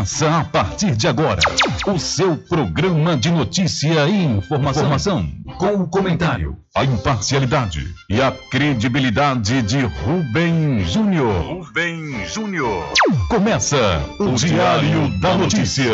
[0.00, 1.42] Começa a partir de agora
[1.86, 5.28] o seu programa de notícia e informação, informação
[5.58, 11.42] com o comentário, a imparcialidade e a credibilidade de Rubem Júnior.
[11.42, 12.90] Rubem Júnior.
[13.28, 15.92] Começa o Diário da Notícia,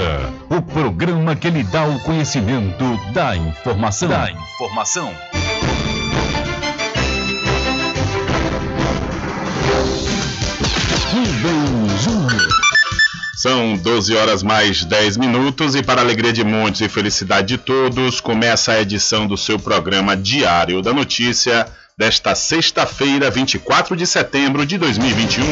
[0.50, 4.08] o programa que lhe dá o conhecimento da informação.
[4.08, 5.12] Da informação.
[11.10, 12.65] Rubem Júnior.
[13.36, 18.18] São 12 horas mais 10 minutos e para alegria de muitos e felicidade de todos,
[18.18, 21.66] começa a edição do seu programa Diário da Notícia
[21.98, 25.44] desta sexta-feira, 24 de setembro de 2021.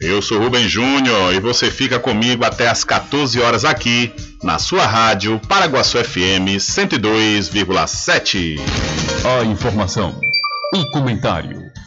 [0.00, 4.10] Eu sou Rubem Júnior e você fica comigo até às 14 horas aqui
[4.42, 8.58] na sua rádio Paraguaçu FM 102,7.
[9.38, 10.18] A informação,
[10.72, 11.66] o comentário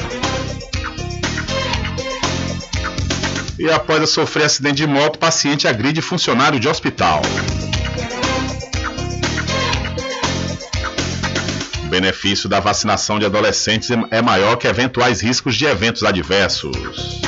[3.59, 7.21] E após sofrer acidente de moto, paciente agride funcionário de hospital.
[11.85, 17.21] O benefício da vacinação de adolescentes é maior que eventuais riscos de eventos adversos.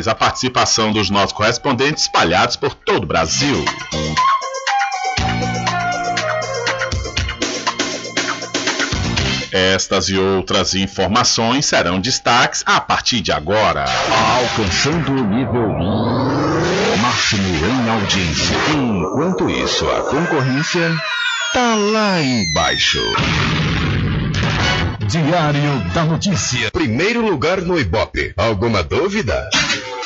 [0.00, 3.62] Mais a participação dos nossos correspondentes espalhados por todo o Brasil.
[9.52, 13.84] Estas e outras informações serão destaques a partir de agora.
[14.38, 15.68] Alcançando o nível
[17.02, 18.56] máximo em audiência.
[18.72, 20.96] Enquanto isso, a concorrência
[21.52, 23.00] tá lá embaixo.
[25.10, 26.70] Diário da Notícia.
[26.70, 28.32] Primeiro lugar no Ibope.
[28.36, 29.50] Alguma dúvida?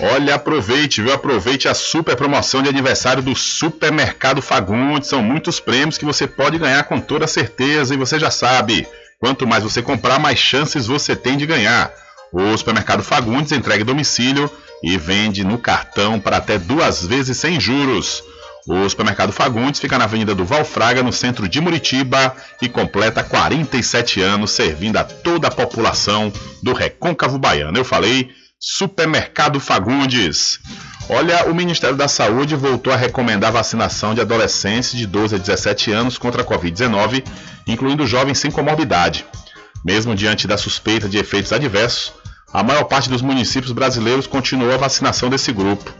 [0.00, 1.12] Olha, aproveite, viu?
[1.12, 5.08] Aproveite a super promoção de aniversário do Supermercado Fagundes.
[5.08, 8.86] São muitos prêmios que você pode ganhar com toda certeza e você já sabe.
[9.18, 11.92] Quanto mais você comprar, mais chances você tem de ganhar.
[12.32, 14.48] O Supermercado Fagundes entrega domicílio
[14.84, 18.22] e vende no cartão para até duas vezes sem juros.
[18.68, 24.20] O Supermercado Fagundes fica na Avenida do Valfraga, no centro de Muritiba, e completa 47
[24.20, 27.76] anos servindo a toda a população do Recôncavo Baiano.
[27.76, 30.58] Eu falei Supermercado Fagundes.
[31.08, 35.92] Olha, o Ministério da Saúde voltou a recomendar vacinação de adolescentes de 12 a 17
[35.92, 37.24] anos contra a Covid-19,
[37.68, 39.24] incluindo jovens sem comorbidade.
[39.84, 42.12] Mesmo diante da suspeita de efeitos adversos,
[42.52, 45.94] a maior parte dos municípios brasileiros continuou a vacinação desse grupo.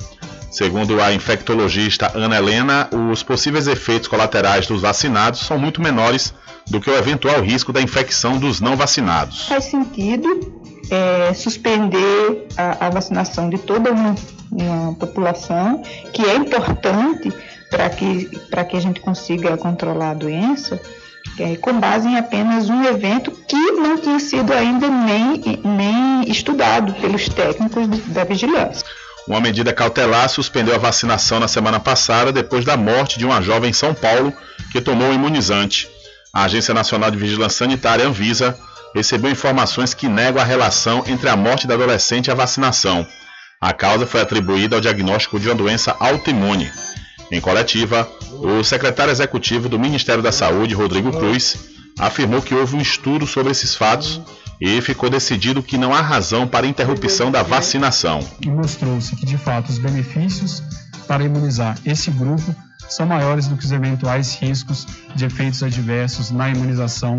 [0.51, 6.35] Segundo a infectologista Ana Helena, os possíveis efeitos colaterais dos vacinados são muito menores
[6.67, 9.47] do que o eventual risco da infecção dos não vacinados.
[9.47, 14.15] Faz sentido é, suspender a, a, vacinação de toda uma,
[14.51, 17.33] uma população, que é importante
[17.71, 20.81] para que, que a gente consiga controlar a doença,
[21.39, 26.95] é, com base em apenas um evento que não tinha sido ainda nem, nem estudado
[26.95, 28.85] pelos técnicos da vigilância.
[29.27, 33.71] Uma medida cautelar suspendeu a vacinação na semana passada depois da morte de uma jovem
[33.71, 34.33] em São Paulo
[34.73, 35.87] que tomou o imunizante.
[36.33, 38.59] A Agência Nacional de Vigilância Sanitária, Anvisa,
[38.99, 43.07] recebeu informações que negam a relação entre a morte da adolescente e a vacinação.
[43.61, 46.71] A causa foi atribuída ao diagnóstico de uma doença autoimune.
[47.31, 51.57] Em coletiva, o secretário executivo do Ministério da Saúde, Rodrigo Cruz,
[51.99, 54.21] afirmou que houve um estudo sobre esses fatos
[54.61, 58.19] e ficou decidido que não há razão para interrupção da vacinação.
[58.45, 60.61] Mostrou-se que, de fato, os benefícios
[61.07, 62.53] para imunizar esse grupo
[62.89, 67.17] são maiores do que os eventuais riscos de efeitos adversos na imunização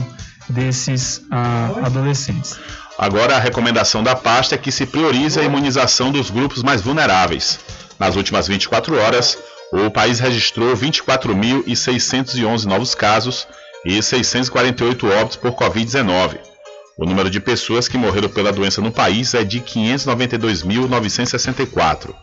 [0.49, 2.59] desses ah, adolescentes.
[2.97, 7.59] Agora, a recomendação da pasta é que se priorize a imunização dos grupos mais vulneráveis.
[7.97, 9.37] Nas últimas 24 horas,
[9.71, 13.47] o país registrou 24.611 novos casos
[13.85, 16.39] e 648 óbitos por Covid-19.
[16.97, 22.13] O número de pessoas que morreram pela doença no país é de 592.964.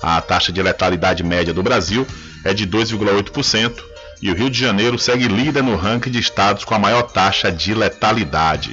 [0.00, 2.06] A taxa de letalidade média do Brasil
[2.44, 3.89] é de 2,8%
[4.22, 7.50] e o Rio de Janeiro segue líder no ranking de estados com a maior taxa
[7.50, 8.72] de letalidade.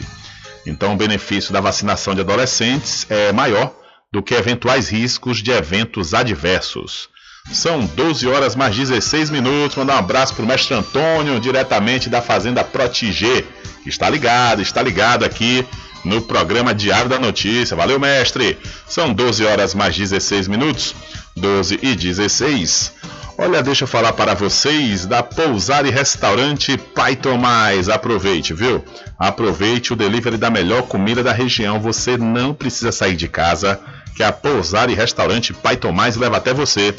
[0.65, 3.73] Então, o benefício da vacinação de adolescentes é maior
[4.11, 7.09] do que eventuais riscos de eventos adversos.
[7.51, 9.77] São 12 horas mais 16 minutos.
[9.77, 13.45] Mandar um abraço para o mestre Antônio, diretamente da Fazenda Protigê,
[13.83, 15.65] que está ligado, está ligado aqui
[16.03, 17.75] no programa Diário da Notícia.
[17.75, 18.57] Valeu, mestre!
[18.85, 20.93] São 12 horas mais 16 minutos.
[21.37, 22.93] 12 e 16.
[23.39, 27.87] Olha, deixa eu falar para vocês da Pousada e Restaurante Pai Tomás.
[27.87, 28.83] Aproveite, viu?
[29.17, 31.79] Aproveite o delivery da melhor comida da região.
[31.79, 33.79] Você não precisa sair de casa,
[34.15, 36.95] que a Pousada e Restaurante Pai Tomás leva até você.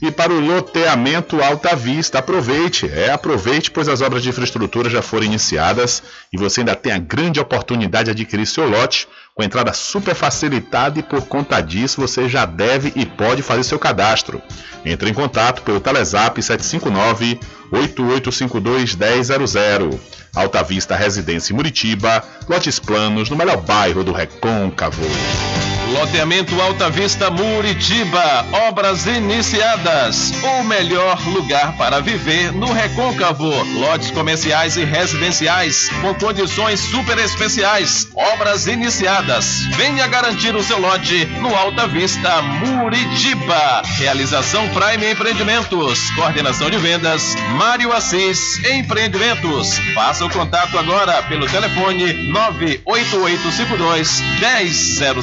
[0.00, 5.02] E para o loteamento Alta Vista, aproveite, é, aproveite, pois as obras de infraestrutura já
[5.02, 9.06] foram iniciadas e você ainda tem a grande oportunidade de adquirir seu lote
[9.38, 13.78] com entrada super facilitada e por conta disso você já deve e pode fazer seu
[13.78, 14.42] cadastro.
[14.84, 17.38] Entre em contato pelo Telezap 759
[17.70, 20.00] 8852 1000.
[20.34, 25.06] Alta Vista Residência em Muritiba, lotes planos no melhor bairro do Recôncavo.
[25.92, 30.32] Loteamento Alta Vista Muritiba, obras iniciadas.
[30.42, 33.50] O melhor lugar para viver no Recôncavo.
[33.74, 38.08] Lotes comerciais e residenciais com condições super especiais.
[38.14, 39.27] Obras iniciadas.
[39.76, 43.82] Venha garantir o seu lote no Alta Vista Muritiba.
[43.98, 46.10] Realização Prime Empreendimentos.
[46.12, 49.78] Coordenação de vendas Mário Assis Empreendimentos.
[49.92, 55.18] Faça o contato agora pelo telefone 98852 1000.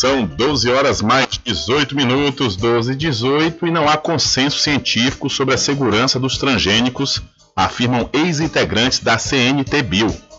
[0.00, 5.54] São 12 horas mais 18 minutos, 12 e 18, e não há consenso científico sobre
[5.54, 7.22] a segurança dos transgênicos,
[7.54, 10.33] afirmam ex-integrantes da CNT-Bio.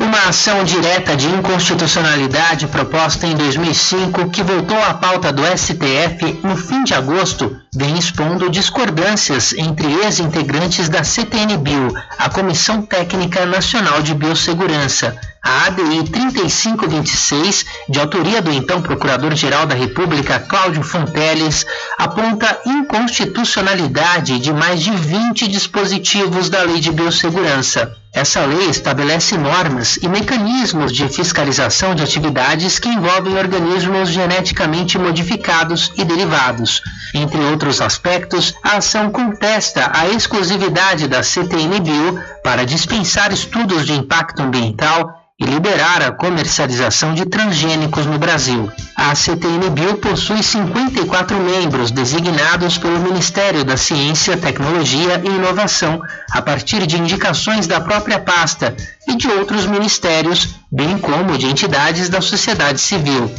[0.00, 6.56] Uma ação direta de inconstitucionalidade proposta em 2005, que voltou à pauta do STF no
[6.56, 14.14] fim de agosto, vem expondo discordâncias entre ex-integrantes da CTN-Bio, a Comissão Técnica Nacional de
[14.14, 15.14] Biossegurança.
[15.42, 21.64] A ADI 3526, de autoria do então Procurador-Geral da República Cláudio Fonteles,
[21.96, 27.96] aponta inconstitucionalidade de mais de 20 dispositivos da Lei de Biossegurança.
[28.12, 35.92] Essa lei estabelece normas e mecanismos de fiscalização de atividades que envolvem organismos geneticamente modificados
[35.96, 36.82] e derivados.
[37.14, 44.42] Entre outros aspectos, a ação contesta a exclusividade da CTN-Bio para dispensar estudos de impacto
[44.42, 48.70] ambiental e liberar a comercialização de transgênicos no Brasil.
[48.94, 56.86] A CTN-Bio possui 54 membros designados pelo Ministério da Ciência, Tecnologia e Inovação, a partir
[56.86, 58.76] de indicações da própria pasta
[59.08, 63.30] e de outros ministérios, bem como de entidades da sociedade civil.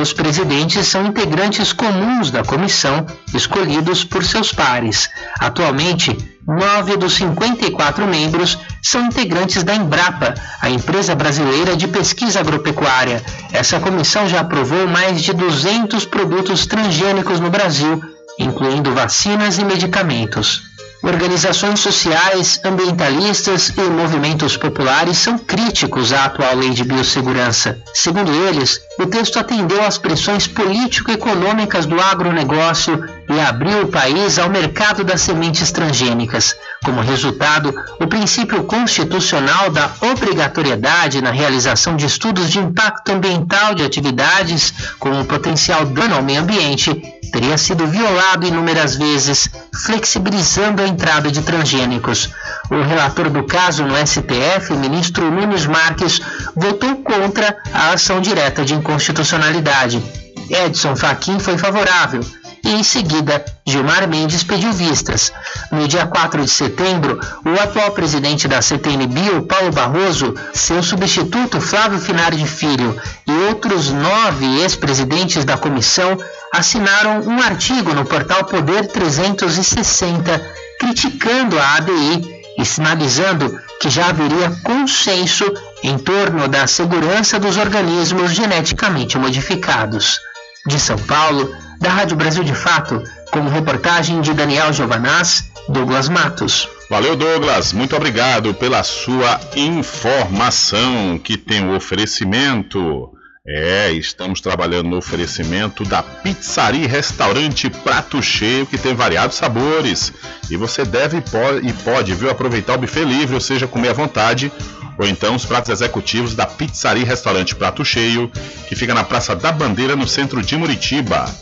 [0.00, 5.08] Os presidentes são integrantes comuns da comissão, escolhidos por seus pares.
[5.40, 6.16] Atualmente,
[6.46, 13.22] nove dos 54 membros são integrantes da Embrapa, a empresa brasileira de pesquisa agropecuária.
[13.52, 18.00] Essa comissão já aprovou mais de 200 produtos transgênicos no Brasil,
[18.38, 20.75] incluindo vacinas e medicamentos.
[21.02, 27.78] Organizações sociais, ambientalistas e movimentos populares são críticos à atual lei de biossegurança.
[27.94, 34.48] Segundo eles, o texto atendeu às pressões político-econômicas do agronegócio e abriu o país ao
[34.48, 36.56] mercado das sementes transgênicas.
[36.84, 43.84] Como resultado, o princípio constitucional da obrigatoriedade na realização de estudos de impacto ambiental de
[43.84, 46.94] atividades com um potencial dano ao meio ambiente
[47.32, 49.50] teria sido violado inúmeras vezes,
[49.84, 52.30] flexibilizando a entrada de transgênicos.
[52.70, 56.20] O relator do caso no STF, ministro Nunes Marques,
[56.54, 60.02] votou contra a ação direta de inconstitucionalidade.
[60.50, 62.20] Edson Fachin foi favorável
[62.64, 65.32] e, em seguida, Gilmar Mendes pediu vistas.
[65.70, 72.00] No dia 4 de setembro, o atual presidente da CTN-Bio, Paulo Barroso, seu substituto Flávio
[72.00, 76.16] Finari de Filho e outros nove ex-presidentes da comissão
[76.52, 84.50] assinaram um artigo no portal Poder 360 criticando a ABI e sinalizando que já haveria
[84.64, 85.44] consenso
[85.82, 90.18] em torno da segurança dos organismos geneticamente modificados.
[90.66, 96.68] De São Paulo, da Rádio Brasil de Fato, com reportagem de Daniel Giovanaz, Douglas Matos.
[96.88, 97.72] Valeu, Douglas.
[97.72, 103.15] Muito obrigado pela sua informação que tem o oferecimento.
[103.48, 110.12] É, estamos trabalhando no oferecimento da Pizzaria Restaurante Prato Cheio, que tem variados sabores.
[110.50, 114.50] E você deve e pode, viu, aproveitar o buffet livre, ou seja, comer à vontade,
[114.98, 118.28] ou então os pratos executivos da Pizzaria Restaurante Prato Cheio,
[118.68, 121.32] que fica na Praça da Bandeira, no centro de Muritiba.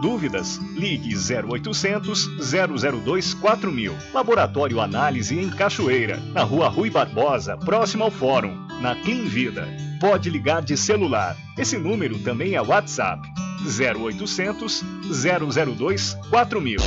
[0.00, 0.58] Dúvidas?
[0.74, 2.28] Ligue 0800
[3.04, 3.94] 002 4000.
[4.12, 9.68] Laboratório Análise em Cachoeira, na Rua Rui Barbosa, próximo ao Fórum, na Clean Vida.
[10.00, 11.36] Pode ligar de celular.
[11.56, 13.26] Esse número também é WhatsApp.
[13.64, 16.78] 0800 002 4000.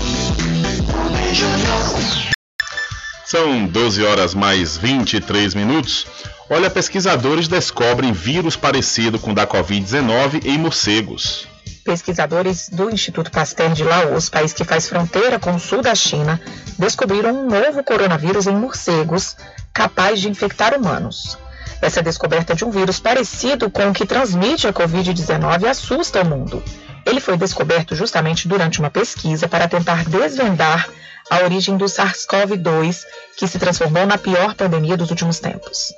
[3.25, 6.07] São 12 horas mais 23 minutos.
[6.49, 11.47] Olha, pesquisadores descobrem vírus parecido com o da Covid-19 em morcegos.
[11.83, 16.39] Pesquisadores do Instituto Pasteur de Laos, país que faz fronteira com o sul da China,
[16.77, 19.35] descobriram um novo coronavírus em morcegos
[19.73, 21.37] capaz de infectar humanos.
[21.81, 26.61] Essa descoberta de um vírus parecido com o que transmite a Covid-19 assusta o mundo.
[27.05, 30.89] Ele foi descoberto justamente durante uma pesquisa para tentar desvendar
[31.29, 33.03] a origem do SARS-CoV-2,
[33.37, 35.93] que se transformou na pior pandemia dos últimos tempos.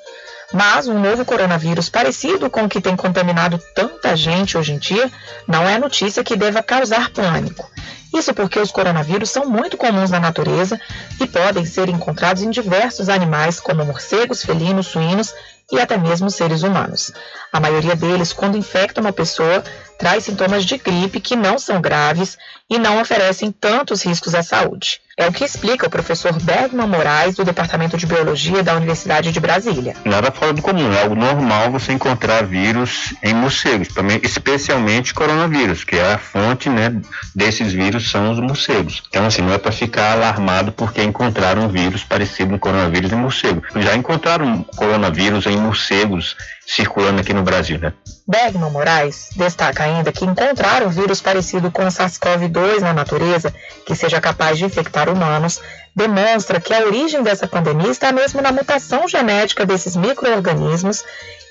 [0.53, 5.09] Mas um novo coronavírus parecido com o que tem contaminado tanta gente hoje em dia
[5.47, 7.69] não é notícia que deva causar pânico.
[8.13, 10.80] Isso porque os coronavírus são muito comuns na natureza
[11.19, 15.34] e podem ser encontrados em diversos animais, como morcegos, felinos, suínos
[15.71, 17.13] e até mesmo seres humanos.
[17.52, 19.63] A maioria deles, quando infecta uma pessoa,
[19.97, 22.38] traz sintomas de gripe que não são graves
[22.69, 25.00] e não oferecem tantos riscos à saúde.
[25.17, 29.39] É o que explica o professor Bergman Moraes, do Departamento de Biologia da Universidade de
[29.39, 29.95] Brasília.
[30.04, 33.89] Nada fora do comum, é algo normal você encontrar vírus em morcegos,
[34.24, 37.00] especialmente coronavírus, que é a fonte né,
[37.36, 39.03] desses vírus são os morcegos.
[39.09, 43.15] Então, assim, não é para ficar alarmado porque encontraram um vírus parecido com coronavírus em
[43.15, 43.61] morcego.
[43.75, 46.35] Já encontraram coronavírus em morcegos
[46.65, 47.93] circulando aqui no Brasil, né?
[48.27, 53.53] Bergman Moraes destaca ainda que encontrar um vírus parecido com o SARS-CoV-2 na natureza,
[53.86, 55.60] que seja capaz de infectar humanos,
[55.95, 61.03] demonstra que a origem dessa pandemia está mesmo na mutação genética desses micro-organismos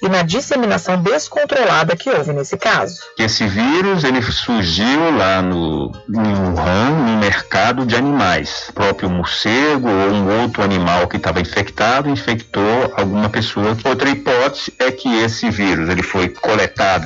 [0.02, 3.00] e na disseminação descontrolada que houve nesse caso.
[3.18, 8.68] Esse vírus ele surgiu lá no em Wuhan, no mercado de animais.
[8.70, 13.76] O próprio morcego ou um outro animal que estava infectado infectou alguma pessoa.
[13.84, 16.59] Outra hipótese é que esse vírus ele foi coletado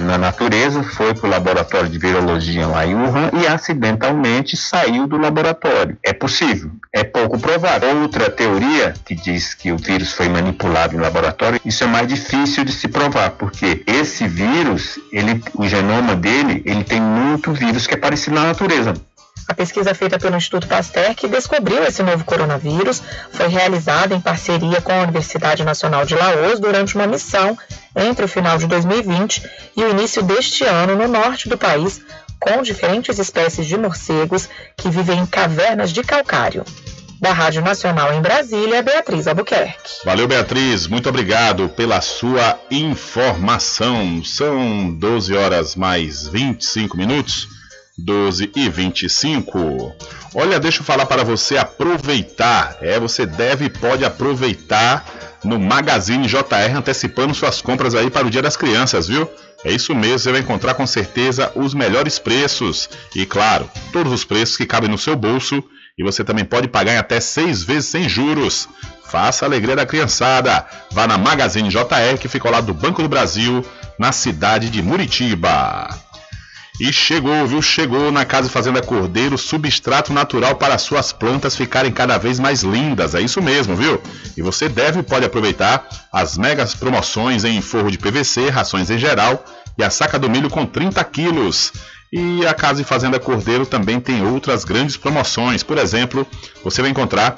[0.05, 5.17] na natureza, foi para o laboratório de virologia lá em Wuhan e acidentalmente saiu do
[5.17, 5.99] laboratório.
[6.03, 8.03] É possível, é pouco provável.
[8.03, 12.64] Outra teoria que diz que o vírus foi manipulado em laboratório, isso é mais difícil
[12.64, 17.87] de se se provar, porque esse vírus, ele, o genoma dele, ele tem muito vírus
[17.87, 18.93] que é parecido na natureza.
[19.46, 24.80] A pesquisa feita pelo Instituto Pasteur, que descobriu esse novo coronavírus, foi realizada em parceria
[24.80, 27.57] com a Universidade Nacional de Laos durante uma missão
[27.94, 29.42] entre o final de 2020
[29.76, 32.00] e o início deste ano no norte do país,
[32.40, 36.64] com diferentes espécies de morcegos que vivem em cavernas de calcário.
[37.20, 40.04] Da Rádio Nacional em Brasília, Beatriz Albuquerque.
[40.04, 40.87] Valeu, Beatriz.
[40.87, 44.22] Muito obrigado pela sua informação.
[44.24, 47.48] São 12 horas mais 25 minutos.
[47.96, 49.94] 12 e 25.
[50.35, 52.76] Olha, deixa eu falar para você aproveitar.
[52.80, 55.04] É, você deve e pode aproveitar
[55.44, 59.30] no Magazine JR antecipando suas compras aí para o Dia das Crianças, viu?
[59.64, 64.24] É isso mesmo, você vai encontrar com certeza os melhores preços e, claro, todos os
[64.24, 65.64] preços que cabem no seu bolso
[65.96, 68.68] e você também pode pagar em até seis vezes sem juros.
[69.04, 70.66] Faça a alegria da criançada.
[70.90, 73.64] Vá na Magazine JR, que fica ao lado do Banco do Brasil,
[73.98, 75.88] na cidade de Muritiba.
[76.80, 77.62] E chegou, viu?
[77.62, 83.14] Chegou na Casa Fazenda Cordeiro substrato natural para suas plantas ficarem cada vez mais lindas.
[83.14, 84.02] É isso mesmo, viu?
[84.37, 88.98] E você deve e pode aproveitar as megas promoções em forro de PVC, rações em
[88.98, 89.44] geral
[89.78, 91.72] e a saca do milho com 30 quilos.
[92.12, 95.62] E a Casa Fazenda Cordeiro também tem outras grandes promoções.
[95.62, 96.26] Por exemplo,
[96.64, 97.37] você vai encontrar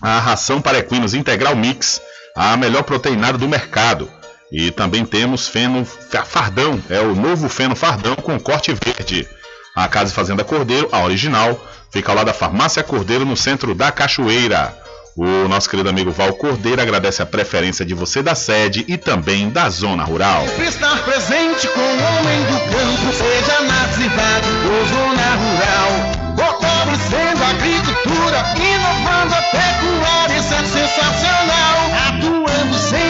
[0.00, 2.00] a ração para equinos integral mix,
[2.34, 4.10] a melhor proteinada do mercado
[4.52, 9.28] e também temos feno fardão, é o novo feno fardão com corte verde.
[9.74, 13.92] A Casa Fazenda Cordeiro, a original, fica ao lado da Farmácia Cordeiro no centro da
[13.92, 14.76] Cachoeira.
[15.16, 19.50] O nosso querido amigo Val Cordeiro agradece a preferência de você da sede e também
[19.50, 20.46] da zona rural.
[20.48, 26.20] Sempre estar presente com o homem do campo, seja na cidade ou zona rural.
[26.36, 31.76] Fortalecendo a agricultura, inovando a pecuária, isso é sensacional.
[32.08, 33.09] Atuando sempre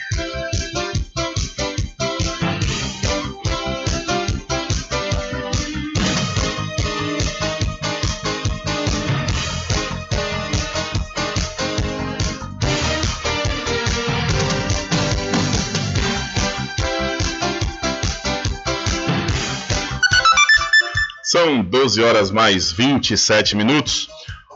[21.41, 24.07] São 12 horas mais 27 minutos.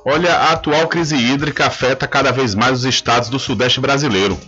[0.05, 4.39] Olha, a atual crise hídrica afeta cada vez mais os estados do Sudeste brasileiro.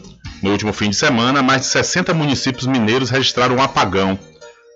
[0.43, 4.19] No último fim de semana, mais de 60 municípios mineiros registraram um apagão.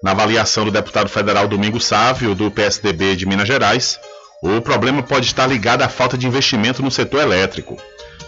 [0.01, 3.99] Na avaliação do deputado federal Domingos Sávio, do PSDB de Minas Gerais,
[4.41, 7.77] o problema pode estar ligado à falta de investimento no setor elétrico.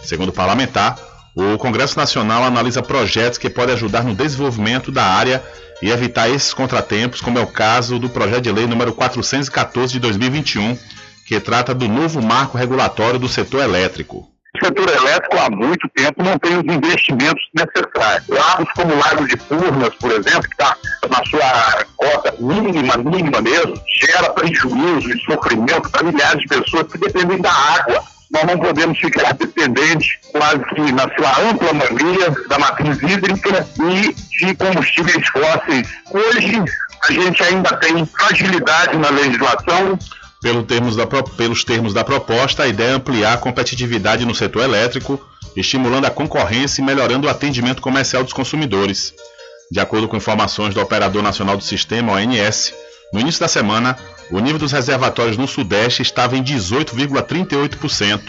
[0.04, 0.96] Segundo o parlamentar,
[1.34, 5.42] o Congresso Nacional analisa projetos que podem ajudar no desenvolvimento da área
[5.82, 9.98] e evitar esses contratempos, como é o caso do projeto de lei número 414 de
[9.98, 10.78] 2021,
[11.26, 14.28] que trata do novo marco regulatório do setor elétrico.
[14.54, 18.28] O setor elétrico há muito tempo não tem os investimentos necessários.
[18.28, 20.76] Lagos como o Lago de Furnas, por exemplo, que está
[21.10, 26.98] na sua cota mínima, mínima mesmo, gera prejuízo e sofrimento para milhares de pessoas que
[26.98, 28.13] dependem da água.
[28.34, 34.12] Nós não podemos ficar dependentes, quase que na sua ampla maioria, da matriz hídrica e
[34.12, 35.88] de combustíveis fósseis.
[36.10, 36.60] Hoje,
[37.08, 39.96] a gente ainda tem fragilidade na legislação,
[40.42, 44.64] pelo termos da, pelos termos da proposta, a ideia é ampliar a competitividade no setor
[44.64, 45.18] elétrico,
[45.56, 49.14] estimulando a concorrência e melhorando o atendimento comercial dos consumidores.
[49.70, 52.74] De acordo com informações do Operador Nacional do Sistema, ONS,
[53.14, 53.96] no início da semana,
[54.28, 58.20] o nível dos reservatórios no Sudeste estava em 18,38%.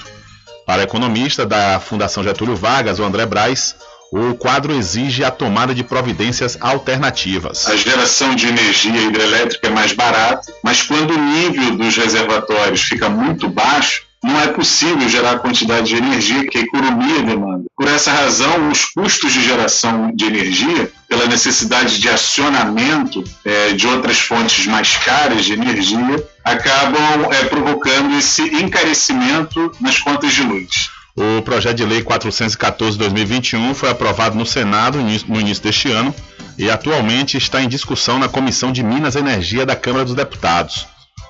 [0.63, 3.75] Para economista da Fundação Getúlio Vargas, o André Braz,
[4.11, 7.67] o quadro exige a tomada de providências alternativas.
[7.67, 13.09] A geração de energia hidrelétrica é mais barata, mas quando o nível dos reservatórios fica
[13.09, 17.65] muito baixo, não é possível gerar a quantidade de energia que a economia demanda.
[17.77, 23.85] Por essa razão, os custos de geração de energia, pela necessidade de acionamento é, de
[23.85, 30.89] outras fontes mais caras de energia, acabam é, provocando esse encarecimento nas contas de luz.
[31.15, 36.13] O projeto de lei 414/2021 foi aprovado no Senado no início deste ano
[36.57, 40.87] e atualmente está em discussão na Comissão de Minas e Energia da Câmara dos Deputados.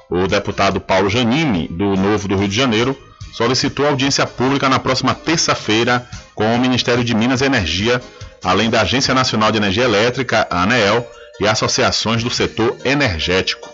[0.10, 2.98] O deputado Paulo Janine, do Novo do Rio de Janeiro,
[3.34, 8.02] solicitou audiência pública na próxima terça-feira com o Ministério de Minas e Energia,
[8.44, 11.06] além da Agência Nacional de Energia Elétrica, a ANEEL,
[11.40, 13.70] e associações do setor energético.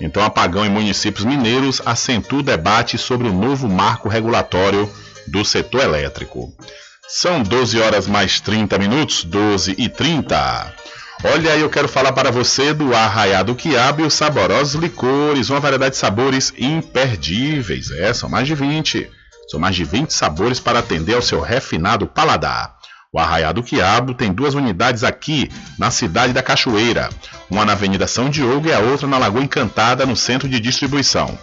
[0.00, 4.90] Então, apagão em municípios mineiros acentua o debate sobre o novo marco regulatório
[5.26, 6.52] do setor elétrico.
[7.06, 10.74] São 12 horas mais 30 minutos, 12 e 30.
[11.26, 15.92] Olha eu quero falar para você do Arraiado Quiabo e os saborosos licores, uma variedade
[15.92, 17.90] de sabores imperdíveis.
[17.92, 19.10] É, são mais de 20.
[19.48, 22.76] São mais de 20 sabores para atender ao seu refinado paladar.
[23.10, 27.08] O Arraiado Quiabo tem duas unidades aqui na cidade da Cachoeira,
[27.48, 31.38] uma na Avenida São Diogo e a outra na Lagoa Encantada, no centro de distribuição.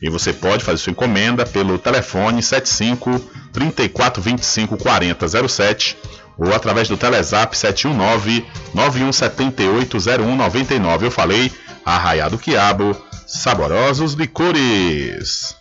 [0.00, 3.18] E você pode fazer sua encomenda pelo telefone 75
[3.52, 5.96] 3425 4007
[6.36, 11.06] ou através do Telezap 719 9178 0199.
[11.06, 11.52] Eu falei,
[11.84, 15.54] Arraiado Quiabo, saborosos licores.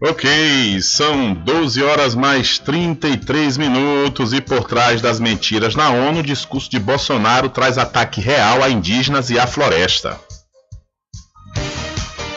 [0.00, 6.22] Ok, são 12 horas mais 33 minutos e por trás das mentiras na ONU, o
[6.22, 10.16] discurso de Bolsonaro traz ataque real a indígenas e à floresta.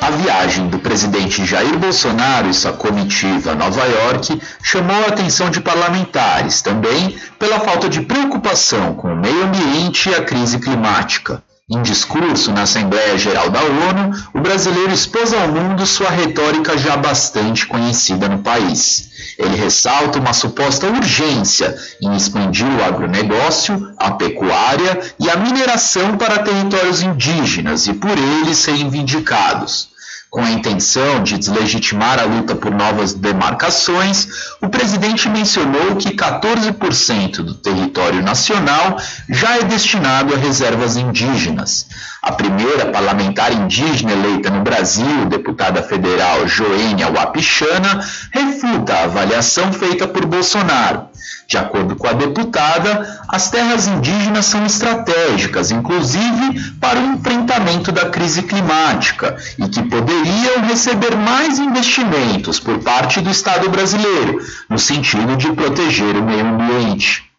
[0.01, 5.51] A viagem do presidente Jair Bolsonaro e sua comitiva a Nova York chamou a atenção
[5.51, 11.43] de parlamentares, também pela falta de preocupação com o meio ambiente e a crise climática.
[11.73, 16.97] Em discurso na Assembleia Geral da ONU, o brasileiro expôs ao mundo sua retórica já
[16.97, 19.09] bastante conhecida no país.
[19.37, 26.43] Ele ressalta uma suposta urgência em expandir o agronegócio, a pecuária e a mineração para
[26.43, 29.90] territórios indígenas e por eles reivindicados.
[30.31, 34.29] Com a intenção de deslegitimar a luta por novas demarcações,
[34.61, 38.95] o presidente mencionou que 14% do território nacional
[39.27, 41.85] já é destinado a reservas indígenas.
[42.21, 47.99] A primeira parlamentar indígena eleita no Brasil, deputada federal Joênia Wapichana,
[48.31, 51.09] refuta a avaliação feita por Bolsonaro.
[51.51, 58.09] De acordo com a deputada, as terras indígenas são estratégicas, inclusive para o enfrentamento da
[58.09, 65.35] crise climática, e que poderiam receber mais investimentos por parte do Estado brasileiro, no sentido
[65.35, 67.29] de proteger o meio ambiente.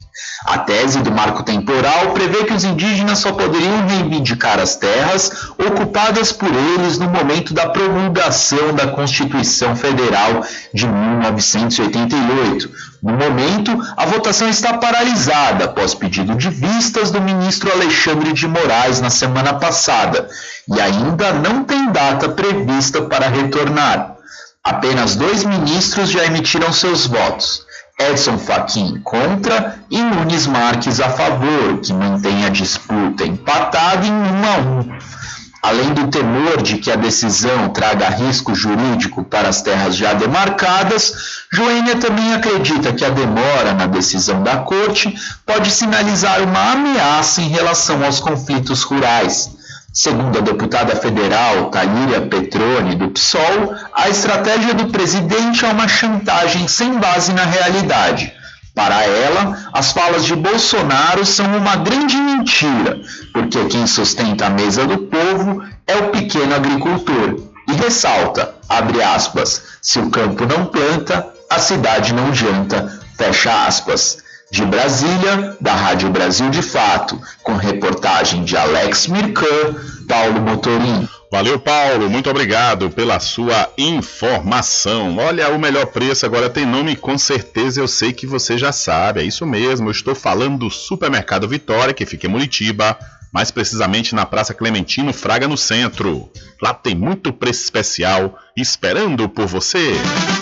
[0.44, 6.32] A tese do marco temporal prevê que os indígenas só poderiam reivindicar as terras ocupadas
[6.32, 10.44] por eles no momento da promulgação da Constituição Federal
[10.74, 12.70] de 1988.
[13.02, 19.00] No momento, a votação está paralisada após pedido de vistas do ministro Alexandre de Moraes
[19.00, 20.28] na semana passada
[20.68, 24.16] e ainda não tem data prevista para retornar.
[24.62, 27.66] Apenas dois ministros já emitiram seus votos.
[28.10, 34.14] Edson Fachin contra e Nunes Marques a favor, que mantém a disputa empatada em 1
[34.14, 35.22] a 1.
[35.62, 41.46] Além do temor de que a decisão traga risco jurídico para as terras já demarcadas,
[41.52, 45.14] Joênia também acredita que a demora na decisão da corte
[45.46, 49.61] pode sinalizar uma ameaça em relação aos conflitos rurais.
[49.92, 56.66] Segundo a deputada federal Talíria Petroni, do PSOL, a estratégia do presidente é uma chantagem
[56.66, 58.32] sem base na realidade.
[58.74, 63.02] Para ela, as falas de Bolsonaro são uma grande mentira,
[63.34, 67.42] porque quem sustenta a mesa do povo é o pequeno agricultor.
[67.68, 74.22] E ressalta, abre aspas, se o campo não planta, a cidade não janta, fecha aspas.
[74.52, 79.74] De Brasília, da Rádio Brasil de Fato, com reportagem de Alex Mirkan,
[80.06, 81.08] Paulo Motorim.
[81.30, 82.10] Valeu, Paulo.
[82.10, 85.16] Muito obrigado pela sua informação.
[85.16, 89.22] Olha, o melhor preço agora tem nome, com certeza eu sei que você já sabe.
[89.22, 89.88] É isso mesmo.
[89.88, 92.98] Eu estou falando do Supermercado Vitória, que fica em Muritiba,
[93.32, 96.30] mais precisamente na Praça Clementino Fraga, no centro.
[96.60, 99.94] Lá tem muito preço especial esperando por você.
[100.38, 100.41] A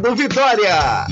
[0.01, 1.05] Mercado Vitória.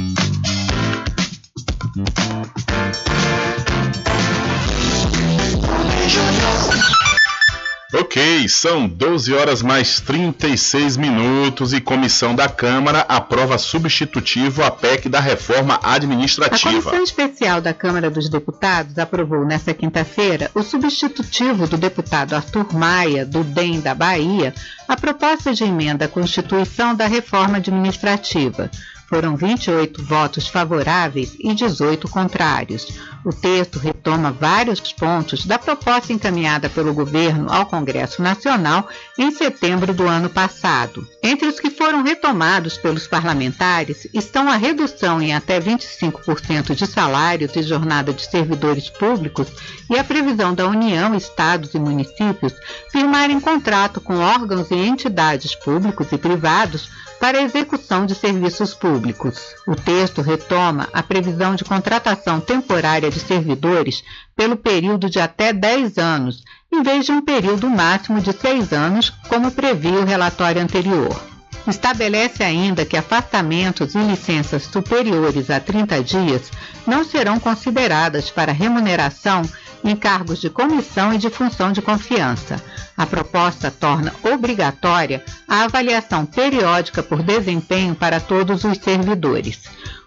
[7.91, 15.09] Ok, são 12 horas mais 36 minutos e comissão da Câmara aprova substitutivo à PEC
[15.09, 16.69] da reforma administrativa.
[16.69, 22.71] A Comissão Especial da Câmara dos Deputados aprovou nesta quinta-feira o substitutivo do deputado Arthur
[22.75, 24.53] Maia, do DEM da Bahia,
[24.87, 28.69] a proposta de emenda à Constituição da reforma administrativa.
[29.09, 32.99] Foram 28 votos favoráveis e 18 contrários.
[33.25, 39.95] O texto retoma vários pontos da proposta encaminhada pelo governo ao Congresso Nacional em setembro
[39.95, 41.07] do ano passado.
[41.23, 47.55] Entre os que foram retomados pelos parlamentares estão a redução em até 25% de salários
[47.55, 49.47] e jornada de servidores públicos
[49.89, 52.53] e a previsão da União, estados e municípios
[52.91, 56.87] firmarem contrato com órgãos e entidades públicos e privados
[57.19, 59.55] para a execução de serviços públicos.
[59.67, 64.03] O texto retoma a previsão de contratação temporária de servidores
[64.35, 69.09] pelo período de até 10 anos, em vez de um período máximo de 6 anos,
[69.27, 71.38] como previa o relatório anterior.
[71.67, 76.51] Estabelece ainda que afastamentos e licenças superiores a 30 dias
[76.87, 79.43] não serão consideradas para remuneração
[79.83, 82.61] em cargos de comissão e de função de confiança.
[82.97, 89.61] A proposta torna obrigatória a avaliação periódica por desempenho para todos os servidores.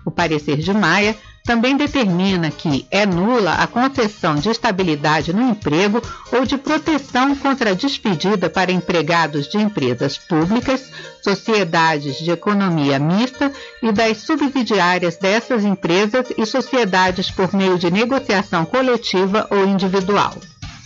[0.04, 6.00] O parecer de Maia também determina que é nula a concessão de estabilidade no emprego
[6.32, 10.90] ou de proteção contra a despedida para empregados de empresas públicas,
[11.22, 18.64] sociedades de economia mista e das subsidiárias dessas empresas e sociedades por meio de negociação
[18.64, 20.34] coletiva ou individual.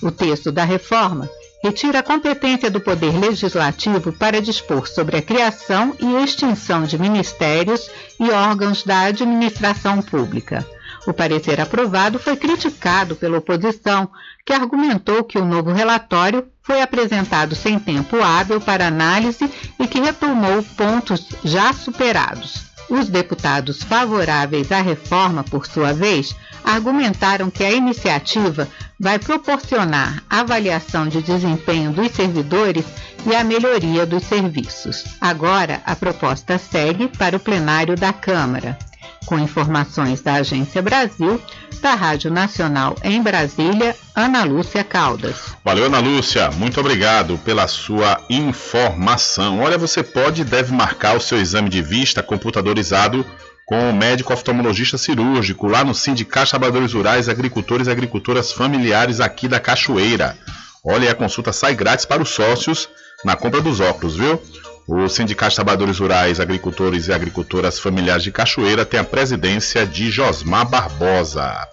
[0.03, 1.29] O texto da reforma
[1.63, 7.91] retira a competência do Poder Legislativo para dispor sobre a criação e extinção de ministérios
[8.21, 10.67] e órgãos da administração pública.
[11.07, 14.11] O parecer aprovado foi criticado pela oposição,
[14.45, 20.01] que argumentou que o novo relatório foi apresentado sem tempo hábil para análise e que
[20.01, 22.76] retomou pontos já superados.
[22.89, 28.69] Os deputados favoráveis à reforma, por sua vez, argumentaram que a iniciativa
[28.99, 32.85] vai proporcionar avaliação de desempenho dos servidores
[33.27, 35.05] e a melhoria dos serviços.
[35.21, 38.79] Agora, a proposta segue para o plenário da Câmara.
[39.27, 41.41] Com informações da Agência Brasil,
[41.83, 45.37] da Rádio Nacional em Brasília, Ana Lúcia Caldas.
[45.65, 46.51] Valeu, Ana Lúcia.
[46.53, 49.61] Muito obrigado pela sua informação.
[49.61, 53.27] Olha, você pode e deve marcar o seu exame de vista computadorizado
[53.67, 59.49] com o médico oftalmologista cirúrgico lá no Sindicato Trabalhadores Rurais, Agricultores e Agricultoras Familiares aqui
[59.49, 60.39] da Cachoeira.
[60.85, 62.89] Olha, a consulta sai grátis para os sócios
[63.25, 64.41] na compra dos óculos, viu?
[64.89, 70.13] O Sindicato de Trabalhadores Rurais, Agricultores e Agricultoras Familiares de Cachoeira tem a presidência de
[70.13, 71.67] Josmar Barbosa.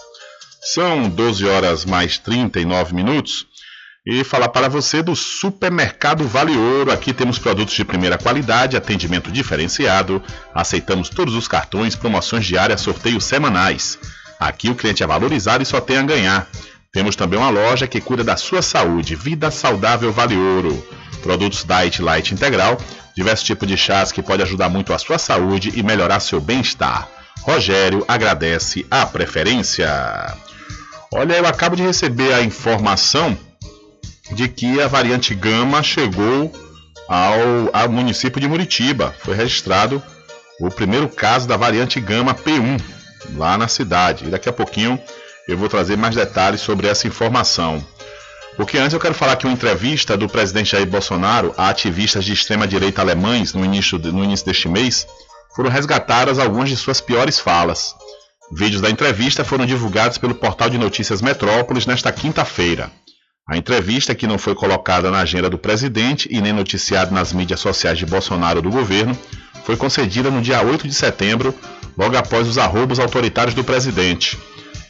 [0.59, 3.45] São 12 horas mais 39 minutos
[4.03, 6.91] e falar para você do Supermercado Vale Ouro.
[6.91, 10.19] Aqui temos produtos de primeira qualidade, atendimento diferenciado,
[10.51, 13.99] aceitamos todos os cartões, promoções diárias, sorteios semanais.
[14.39, 16.47] Aqui o cliente é valorizado e só tem a ganhar.
[16.91, 20.83] Temos também uma loja que cuida da sua saúde, Vida Saudável Vale Ouro.
[21.21, 22.77] Produtos Diet Light Integral,
[23.15, 27.07] diversos tipos de chás que pode ajudar muito a sua saúde e melhorar seu bem-estar.
[27.41, 29.87] Rogério agradece a preferência.
[31.13, 33.37] Olha, eu acabo de receber a informação
[34.31, 36.51] de que a variante Gama chegou
[37.07, 39.13] ao, ao município de Muritiba.
[39.19, 40.01] Foi registrado
[40.59, 42.81] o primeiro caso da variante Gama P1
[43.35, 44.25] lá na cidade.
[44.25, 44.99] E daqui a pouquinho
[45.47, 47.85] eu vou trazer mais detalhes sobre essa informação.
[48.55, 52.33] Porque antes eu quero falar que uma entrevista do presidente Jair Bolsonaro a ativistas de
[52.33, 55.07] extrema-direita alemães no início, de, no início deste mês
[55.55, 57.95] foram resgatadas algumas de suas piores falas.
[58.51, 62.91] Vídeos da entrevista foram divulgados pelo portal de notícias Metrópolis nesta quinta-feira.
[63.49, 67.59] A entrevista, que não foi colocada na agenda do presidente e nem noticiada nas mídias
[67.59, 69.17] sociais de Bolsonaro do governo,
[69.65, 71.53] foi concedida no dia 8 de setembro,
[71.97, 74.37] logo após os arrobos autoritários do presidente.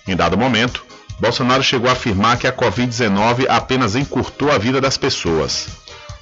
[0.08, 0.86] Em dado momento,
[1.20, 5.68] Bolsonaro chegou a afirmar que a Covid-19 apenas encurtou a vida das pessoas.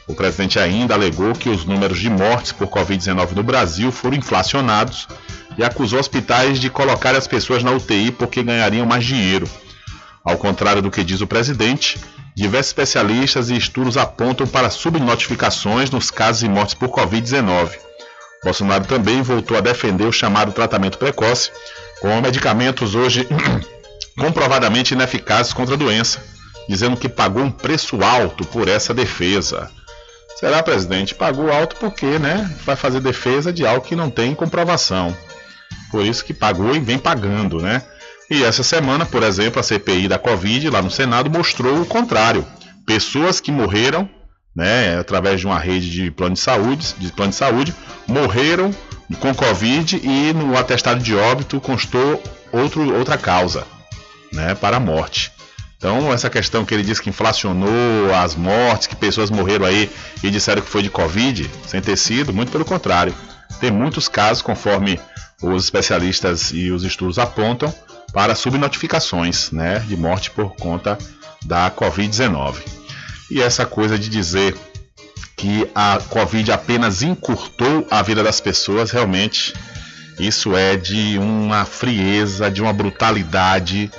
[0.07, 5.07] O presidente ainda alegou que os números de mortes por Covid-19 no Brasil foram inflacionados
[5.57, 9.47] e acusou hospitais de colocar as pessoas na UTI porque ganhariam mais dinheiro.
[10.23, 11.99] Ao contrário do que diz o presidente,
[12.35, 17.71] diversos especialistas e estudos apontam para subnotificações nos casos de mortes por Covid-19.
[18.43, 21.51] Bolsonaro também voltou a defender o chamado tratamento precoce,
[21.99, 23.27] com medicamentos hoje
[24.17, 26.23] comprovadamente ineficazes contra a doença,
[26.67, 29.69] dizendo que pagou um preço alto por essa defesa.
[30.39, 31.13] Será, presidente?
[31.13, 32.49] Pagou alto porque, né?
[32.65, 35.15] Vai fazer defesa de algo que não tem comprovação.
[35.91, 37.83] Por isso que pagou e vem pagando, né?
[38.29, 42.47] E essa semana, por exemplo, a CPI da Covid lá no Senado mostrou o contrário.
[42.85, 44.09] Pessoas que morreram,
[44.55, 47.75] né, através de uma rede de plano de saúde, de plano de saúde,
[48.07, 48.73] morreram
[49.19, 53.65] com Covid e no atestado de óbito constou outro, outra causa,
[54.31, 55.31] né, para a morte.
[55.77, 59.89] Então, essa questão que ele disse que inflacionou as mortes, que pessoas morreram aí
[60.21, 63.15] e disseram que foi de Covid, sem ter sido, muito pelo contrário.
[63.59, 64.99] Tem muitos casos, conforme
[65.41, 67.73] os especialistas e os estudos apontam,
[68.13, 70.99] para subnotificações né, de morte por conta
[71.45, 72.57] da Covid-19.
[73.31, 74.55] E essa coisa de dizer
[75.35, 79.53] que a Covid apenas encurtou a vida das pessoas, realmente,
[80.19, 83.89] isso é de uma frieza, de uma brutalidade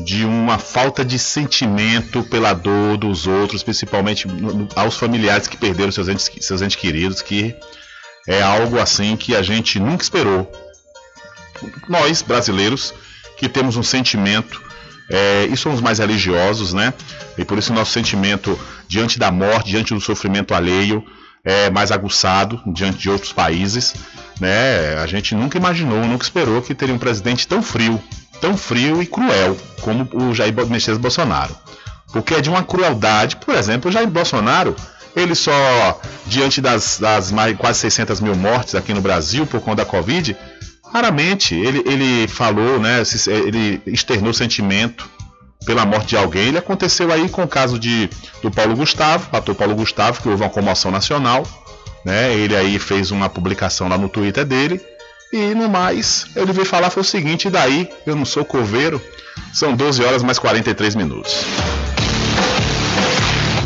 [0.00, 4.26] de uma falta de sentimento pela dor dos outros, principalmente
[4.76, 7.54] aos familiares que perderam seus entes, seus entes queridos, que
[8.26, 10.50] é algo assim que a gente nunca esperou.
[11.88, 12.94] Nós, brasileiros,
[13.36, 14.62] que temos um sentimento,
[15.10, 16.92] é, e somos mais religiosos, né?
[17.36, 21.04] E por isso nosso sentimento diante da morte, diante do sofrimento alheio,
[21.44, 23.94] é mais aguçado diante de outros países,
[24.38, 24.98] né?
[25.02, 28.02] A gente nunca imaginou, nunca esperou que teria um presidente tão frio,
[28.40, 31.56] tão frio e cruel como o Jair Messias Bolsonaro.
[32.12, 34.74] Porque é de uma crueldade, por exemplo, o Jair Bolsonaro,
[35.14, 39.84] ele só, diante das, das mais, quase 600 mil mortes aqui no Brasil por conta
[39.84, 40.36] da Covid,
[40.92, 45.08] raramente ele, ele falou, né, ele externou sentimento
[45.66, 46.48] pela morte de alguém.
[46.48, 48.08] Ele aconteceu aí com o caso de,
[48.42, 51.46] do Paulo Gustavo, ator Paulo Gustavo, que houve uma comoção nacional.
[52.04, 54.80] Né, ele aí fez uma publicação lá no Twitter dele,
[55.32, 59.00] e no mais, ele veio falar foi o seguinte, e daí eu não sou coveiro.
[59.52, 61.44] São 12 horas mais 43 minutos.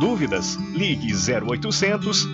[0.00, 0.56] Dúvidas?
[0.72, 2.26] Ligue 0800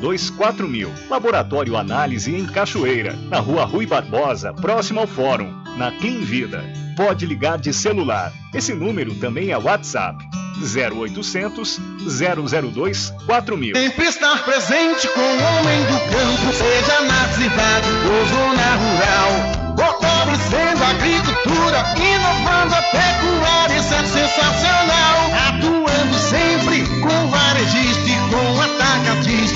[0.00, 0.92] 002 4000.
[1.08, 6.64] Laboratório Análise em Cachoeira, na rua Rui Barbosa, próximo ao Fórum, na Clean Vida.
[6.96, 8.32] Pode ligar de celular.
[8.52, 10.28] Esse número também é WhatsApp.
[10.60, 11.78] 0800
[12.18, 13.76] 002 4000.
[13.76, 19.57] Sempre estar presente com o homem do campo, seja na cidade ou zona rural.
[19.78, 25.30] Fortalecendo a agricultura, inovando a pecuária, isso é sensacional.
[25.48, 27.28] Atuando sempre com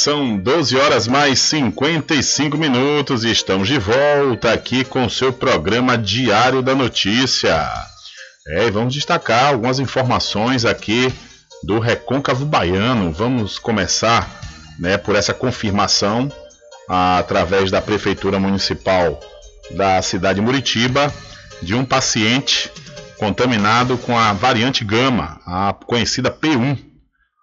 [0.00, 6.62] São 12 horas mais 55 minutos e estamos de volta aqui com seu programa Diário
[6.62, 7.70] da Notícia.
[8.48, 11.12] É, e vamos destacar algumas informações aqui
[11.62, 13.12] do Recôncavo Baiano.
[13.12, 14.40] Vamos começar
[14.78, 16.32] né, por essa confirmação
[16.88, 19.20] através da Prefeitura Municipal
[19.72, 21.12] da cidade de Muritiba
[21.60, 22.72] de um paciente
[23.18, 26.89] contaminado com a variante Gama, a conhecida P1.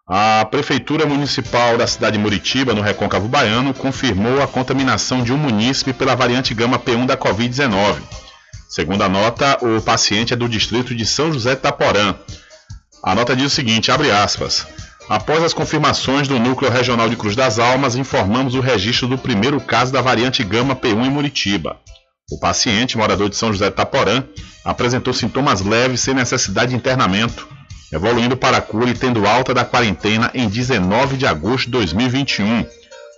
[0.10, 5.38] A Prefeitura Municipal da cidade de Muritiba, no Recôncavo Baiano, confirmou a contaminação de um
[5.38, 7.98] munícipe pela variante Gama P1 da Covid-19.
[8.70, 12.16] Segundo a nota, o paciente é do distrito de São José de Taporã.
[13.04, 14.66] A nota diz o seguinte, abre aspas.
[15.10, 19.60] Após as confirmações do Núcleo Regional de Cruz das Almas, informamos o registro do primeiro
[19.60, 21.82] caso da variante Gama P1 em Muritiba.
[22.32, 24.24] O paciente, morador de São José de Taporã,
[24.64, 27.57] apresentou sintomas leves sem necessidade de internamento,
[27.92, 32.66] evoluindo para a cura e tendo alta da quarentena em 19 de agosto de 2021.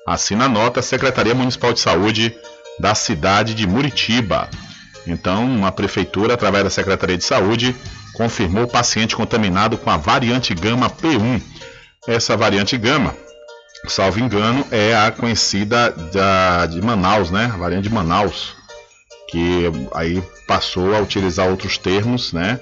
[0.05, 2.35] Assina a nota a Secretaria Municipal de Saúde
[2.79, 4.49] da cidade de Muritiba.
[5.05, 7.75] Então, a prefeitura, através da Secretaria de Saúde,
[8.13, 11.41] confirmou o paciente contaminado com a variante Gama P1.
[12.07, 13.15] Essa variante Gama,
[13.87, 17.51] salvo engano, é a conhecida da, de Manaus, né?
[17.53, 18.55] A variante de Manaus,
[19.29, 22.59] que aí passou a utilizar outros termos, né?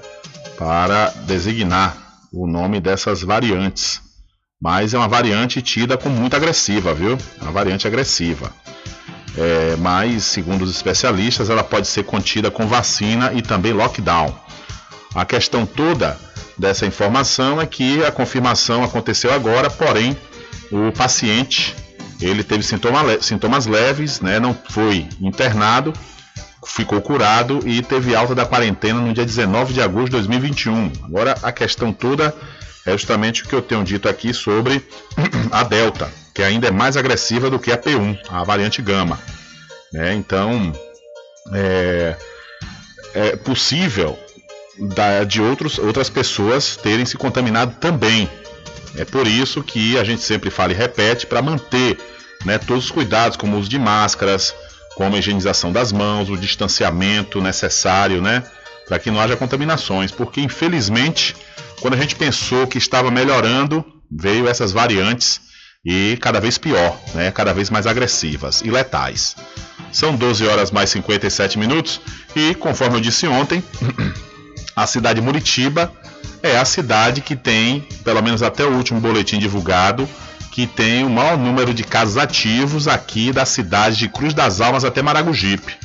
[0.58, 1.98] Para designar
[2.32, 4.02] o nome dessas variantes.
[4.62, 7.18] Mas é uma variante tida como muito agressiva, viu?
[7.40, 8.52] É uma variante agressiva.
[9.38, 14.34] É, mas, segundo os especialistas, ela pode ser contida com vacina e também lockdown.
[15.14, 16.18] A questão toda
[16.58, 20.18] dessa informação é que a confirmação aconteceu agora, porém
[20.72, 21.76] o paciente
[22.20, 25.94] ele teve sintoma, sintomas leves, né, não foi internado,
[26.68, 30.91] ficou curado e teve alta da quarentena no dia 19 de agosto de 2021.
[31.05, 32.36] Agora a questão toda
[32.86, 34.86] é justamente o que eu tenho dito aqui sobre
[35.51, 39.20] a Delta, que ainda é mais agressiva do que a P1, a variante Gama.
[39.91, 40.13] Né?
[40.13, 40.74] Então
[41.53, 42.15] é,
[43.13, 44.20] é possível
[44.78, 48.30] da, de outros, outras pessoas terem se contaminado também.
[48.95, 51.97] É por isso que a gente sempre fala e repete para manter
[52.45, 54.53] né, todos os cuidados, como o uso de máscaras,
[54.98, 58.43] como a higienização das mãos, o distanciamento necessário, né,
[58.88, 61.36] para que não haja contaminações, porque infelizmente,
[61.80, 65.39] quando a gente pensou que estava melhorando, veio essas variantes
[65.86, 69.36] e cada vez pior, né, cada vez mais agressivas e letais.
[69.91, 72.02] São 12 horas mais 57 minutos
[72.36, 73.64] e, conforme eu disse ontem,
[74.76, 75.93] a cidade de Muritiba
[76.41, 80.10] é a cidade que tem, pelo menos até o último boletim divulgado,
[80.58, 84.84] que tem o maior número de casos ativos aqui da cidade de Cruz das Almas
[84.84, 85.76] até Maragogipe.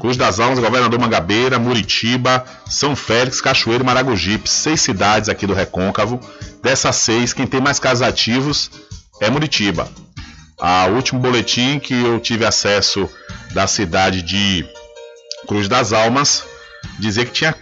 [0.00, 5.52] Cruz das Almas, Governador Mangabeira, Muritiba, São Félix, Cachoeiro e Maragogipe, seis cidades aqui do
[5.52, 6.18] Recôncavo.
[6.62, 8.70] Dessas seis, quem tem mais casos ativos
[9.20, 9.86] é Muritiba.
[10.88, 13.06] O último boletim que eu tive acesso
[13.52, 14.64] da cidade de
[15.46, 16.44] Cruz das Almas
[16.98, 17.54] dizia que tinha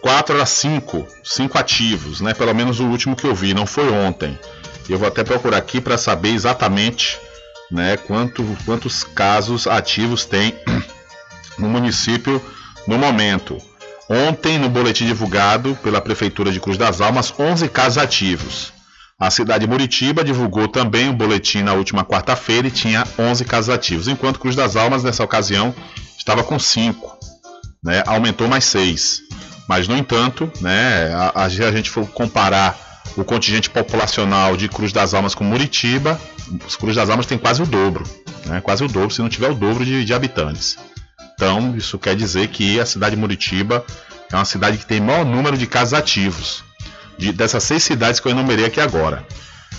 [0.00, 2.32] 4 a 5, 5 ativos, né?
[2.32, 4.38] Pelo menos o último que eu vi, não foi ontem.
[4.88, 7.18] Eu vou até procurar aqui para saber exatamente,
[7.70, 10.54] né, quanto, quantos casos ativos tem
[11.58, 12.42] no município
[12.86, 13.56] no momento.
[14.08, 18.72] Ontem, no boletim divulgado pela Prefeitura de Cruz das Almas, 11 casos ativos.
[19.18, 23.74] A cidade de Muritiba divulgou também o boletim na última quarta-feira e tinha 11 casos
[23.74, 25.74] ativos, enquanto Cruz das Almas, nessa ocasião,
[26.18, 27.18] estava com 5.
[27.82, 28.02] Né?
[28.06, 29.22] Aumentou mais 6.
[29.66, 32.76] Mas, no entanto, né, a, a gente for comparar
[33.16, 36.20] o contingente populacional de Cruz das Almas com Muritiba,
[36.78, 38.04] Cruz das Almas tem quase o dobro,
[38.46, 40.76] né, quase o dobro, se não tiver o dobro de, de habitantes.
[41.34, 43.84] Então, isso quer dizer que a cidade de Muritiba
[44.30, 46.64] é uma cidade que tem maior número de casos ativos,
[47.18, 49.26] de, dessas seis cidades que eu enumerei aqui agora.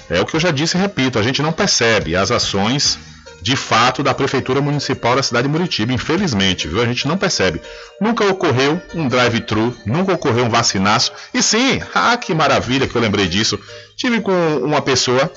[0.10, 3.00] É o que eu já disse e repito, a gente não percebe as ações
[3.42, 6.82] de fato da Prefeitura Municipal da cidade de Muritiba, infelizmente, viu?
[6.82, 7.62] A gente não percebe.
[8.02, 11.12] Nunca ocorreu um drive-thru, nunca ocorreu um vacinaço.
[11.34, 13.60] E sim, ah, que maravilha que eu lembrei disso.
[13.96, 14.32] Tive com
[14.64, 15.32] uma pessoa,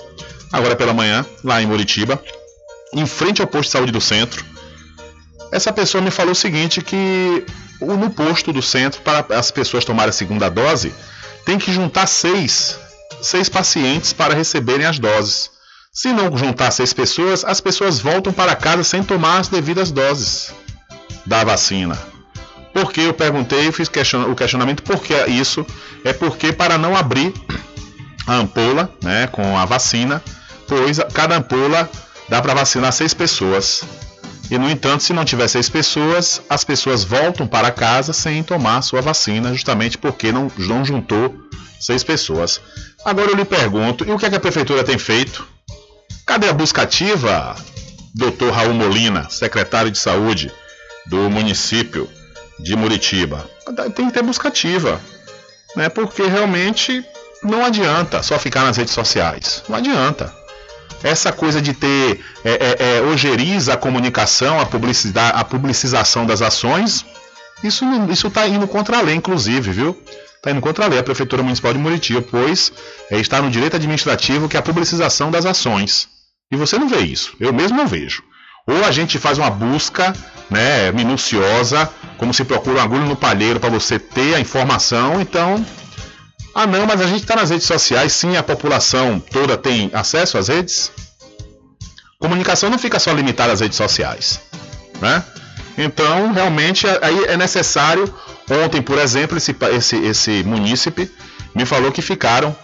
[0.53, 2.23] agora pela manhã, lá em Muritiba,
[2.95, 4.45] em frente ao posto de saúde do centro.
[5.53, 7.45] Essa pessoa me falou o seguinte, que
[7.81, 10.93] no posto do centro, para as pessoas tomarem a segunda dose,
[11.45, 12.79] tem que juntar seis,
[13.23, 15.51] seis pacientes para receberem as doses.
[16.01, 20.55] Se não juntar seis pessoas, as pessoas voltam para casa sem tomar as devidas doses
[21.27, 21.99] da vacina.
[22.73, 25.67] Porque eu perguntei, fiz question o questionamento por que isso?
[26.05, 27.35] É porque para não abrir
[28.29, 30.23] a ampola, né, com a vacina,
[30.69, 31.91] pois cada ampola
[32.29, 33.83] dá para vacinar seis pessoas.
[34.49, 38.83] E no entanto, se não tiver seis pessoas, as pessoas voltam para casa sem tomar
[38.83, 41.35] sua vacina, justamente porque não, não juntou
[41.81, 42.61] seis pessoas.
[43.05, 45.58] Agora eu lhe pergunto, e o que, é que a prefeitura tem feito?
[46.29, 47.57] Cadê a busca ativa,
[48.15, 50.53] doutor Raul Molina, secretário de saúde
[51.07, 52.07] do município
[52.61, 53.49] de Muritiba?
[53.97, 55.01] Tem que ter busca ativa,
[55.75, 55.89] né?
[55.89, 57.03] porque realmente
[57.43, 59.63] não adianta só ficar nas redes sociais.
[59.71, 60.31] Não adianta.
[61.03, 66.43] Essa coisa de ter é, é, é, ojeriza a comunicação, a, publicidade, a publicização das
[66.43, 67.07] ações,
[67.65, 67.87] isso
[68.27, 69.99] está indo contra a lei, inclusive, viu?
[70.37, 72.71] Está indo contra a lei a Prefeitura Municipal de Muritiba, pois
[73.11, 76.07] é, está no direito administrativo que é a publicização das ações.
[76.51, 77.35] E você não vê isso.
[77.39, 78.23] Eu mesmo não vejo.
[78.67, 80.13] Ou a gente faz uma busca
[80.51, 85.65] né, minuciosa, como se procura um agulho no palheiro para você ter a informação, então.
[86.55, 90.37] Ah, não, mas a gente está nas redes sociais, sim, a população toda tem acesso
[90.37, 90.91] às redes.
[92.19, 94.41] Comunicação não fica só limitada às redes sociais,
[95.01, 95.23] né?
[95.77, 98.13] Então, realmente, aí é necessário.
[98.65, 101.11] Ontem, por exemplo, esse, esse, esse munícipe
[101.55, 102.57] me falou que ficaram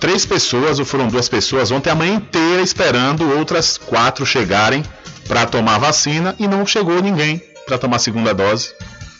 [0.00, 4.84] três pessoas, ou foram duas pessoas, ontem a manhã inteira esperando outras quatro chegarem
[5.28, 8.74] para tomar vacina e não chegou ninguém para tomar a segunda dose.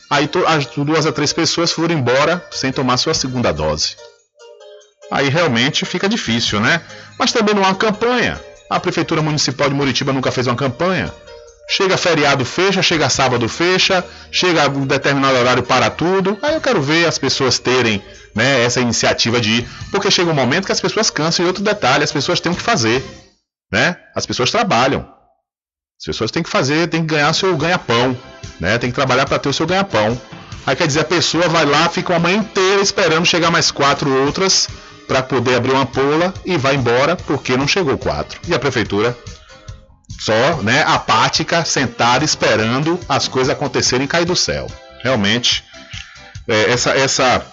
[0.08, 3.96] Aí as duas a três pessoas foram embora sem tomar sua segunda dose.
[5.10, 6.80] Aí realmente fica difícil, né?
[7.18, 8.40] Mas também não há campanha.
[8.70, 11.12] A Prefeitura Municipal de Muritiba nunca fez uma campanha.
[11.68, 16.38] Chega feriado, fecha, chega sábado, fecha, chega um determinado horário para tudo.
[16.40, 18.02] Aí eu quero ver as pessoas terem
[18.34, 21.64] né, essa iniciativa de ir, porque chega um momento que as pessoas cansam e outro
[21.64, 23.04] detalhe, as pessoas têm o que fazer,
[23.72, 23.96] né?
[24.14, 25.08] As pessoas trabalham.
[25.98, 28.16] As pessoas têm que fazer, têm que ganhar seu ganha-pão,
[28.60, 28.78] né?
[28.78, 30.20] Tem que trabalhar para ter o seu ganha-pão.
[30.66, 34.12] Aí quer dizer, a pessoa vai lá, fica uma manhã inteira esperando chegar mais quatro
[34.24, 34.68] outras
[35.08, 38.40] para poder abrir uma ampola e vai embora porque não chegou quatro.
[38.46, 39.16] E a prefeitura
[40.18, 44.66] só, né, apática, sentada esperando as coisas acontecerem cair do céu.
[45.02, 45.64] Realmente,
[46.48, 47.46] é, essa, essa,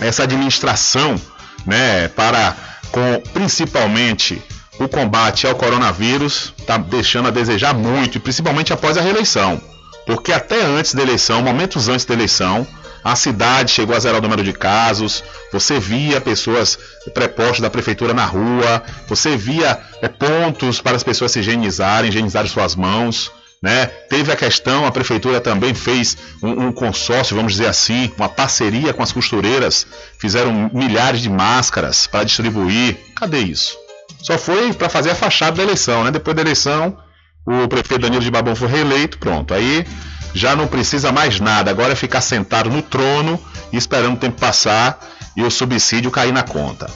[0.00, 1.20] essa administração,
[1.66, 2.56] né, para
[2.90, 4.40] com principalmente
[4.78, 9.60] o combate ao coronavírus, está deixando a desejar muito, principalmente após a reeleição.
[10.06, 12.66] Porque até antes da eleição, momentos antes da eleição,
[13.06, 16.76] a cidade chegou a zerar o número de casos, você via pessoas
[17.14, 22.50] prepostas da prefeitura na rua, você via é, pontos para as pessoas se higienizarem, higienizarem
[22.50, 23.30] suas mãos.
[23.62, 23.86] Né?
[23.86, 28.92] Teve a questão, a prefeitura também fez um, um, consórcio, vamos dizer assim, uma parceria
[28.92, 29.86] com as costureiras,
[30.18, 32.96] fizeram milhares de máscaras para distribuir.
[33.14, 33.78] Cadê isso?
[34.20, 36.10] Só foi para fazer a fachada da eleição, né?
[36.10, 36.98] Depois da eleição,
[37.46, 39.54] o prefeito Danilo de Babão foi reeleito, pronto.
[39.54, 39.86] Aí
[40.34, 43.40] já não precisa mais nada, agora é ficar sentado no trono
[43.72, 44.98] esperando o tempo passar
[45.36, 46.90] e o subsídio cair na conta.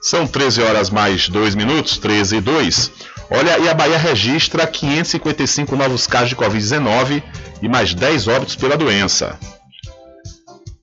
[0.00, 2.92] São 13 horas mais 2 minutos, 13 e 2.
[3.30, 7.22] Olha, e a Bahia registra 555 novos casos de Covid-19
[7.62, 9.38] e mais 10 óbitos pela doença.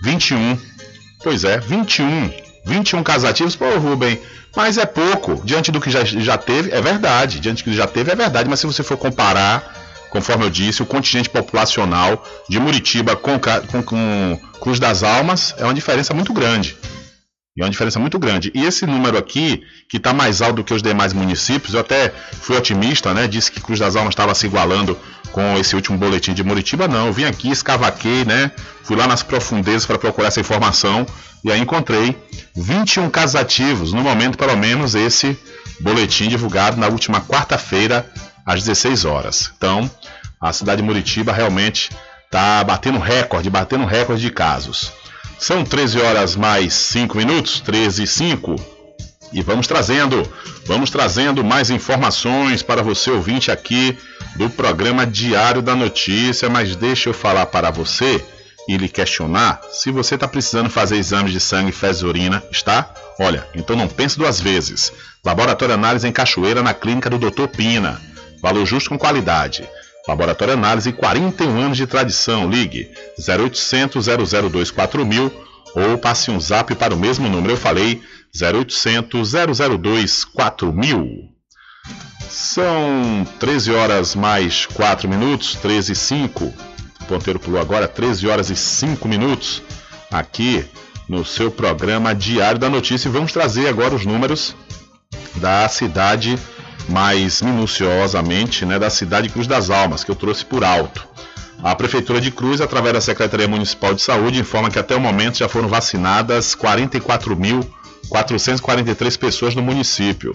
[0.02, 0.58] 21.
[1.22, 2.32] Pois é, 21.
[2.64, 4.20] 21 casos ativos, pô, Rubem,
[4.54, 5.40] mas é pouco.
[5.44, 7.40] Diante do que já, já teve, é verdade.
[7.40, 8.48] Diante do que já teve, é verdade.
[8.48, 9.81] Mas se você for comparar
[10.12, 15.64] conforme eu disse, o contingente populacional de Muritiba com, com, com Cruz das Almas é
[15.64, 16.76] uma diferença muito grande.
[17.58, 18.52] É uma diferença muito grande.
[18.54, 22.12] E esse número aqui, que está mais alto do que os demais municípios, eu até
[22.40, 23.26] fui otimista, né?
[23.26, 24.98] Disse que Cruz das Almas estava se igualando
[25.32, 26.86] com esse último boletim de Muritiba.
[26.86, 28.50] Não, eu vim aqui, escavaquei, né?
[28.84, 31.06] Fui lá nas profundezas para procurar essa informação
[31.42, 32.16] e aí encontrei
[32.54, 35.36] 21 casos ativos, no momento, pelo menos, esse
[35.80, 38.06] boletim divulgado na última quarta-feira,
[38.46, 39.52] às 16 horas.
[39.56, 39.90] Então,
[40.40, 41.90] a cidade de Muritiba realmente
[42.24, 44.92] está batendo recorde, batendo recorde de casos.
[45.38, 48.56] São 13 horas mais 5 minutos, 13 e 5.
[49.32, 50.30] E vamos trazendo,
[50.66, 53.96] vamos trazendo mais informações para você ouvinte aqui
[54.36, 58.22] do programa Diário da Notícia, mas deixa eu falar para você
[58.68, 62.92] e lhe questionar se você está precisando fazer exames de sangue, fezes e urina, está?
[63.18, 64.92] Olha, então não pense duas vezes.
[65.24, 67.46] Laboratório Análise em Cachoeira, na clínica do Dr.
[67.48, 68.00] Pina.
[68.42, 69.68] Valor justo com qualidade.
[70.08, 72.50] Laboratório Análise, 41 anos de tradição.
[72.50, 74.06] Ligue 0800
[74.50, 75.32] 002 4000
[75.74, 77.52] ou passe um zap para o mesmo número.
[77.52, 78.02] Eu falei
[78.34, 81.32] 0800 002 4000.
[82.28, 86.44] São 13 horas mais 4 minutos, 13 e 5.
[86.44, 89.62] O ponteiro pulou agora, 13 horas e 5 minutos.
[90.10, 90.64] Aqui
[91.08, 93.08] no seu programa Diário da Notícia.
[93.08, 94.56] E vamos trazer agora os números
[95.36, 96.38] da cidade
[96.88, 101.06] mais minuciosamente né, da cidade de Cruz das Almas, que eu trouxe por alto.
[101.62, 105.38] A Prefeitura de Cruz, através da Secretaria Municipal de Saúde, informa que até o momento
[105.38, 110.34] já foram vacinadas 44.443 pessoas no município.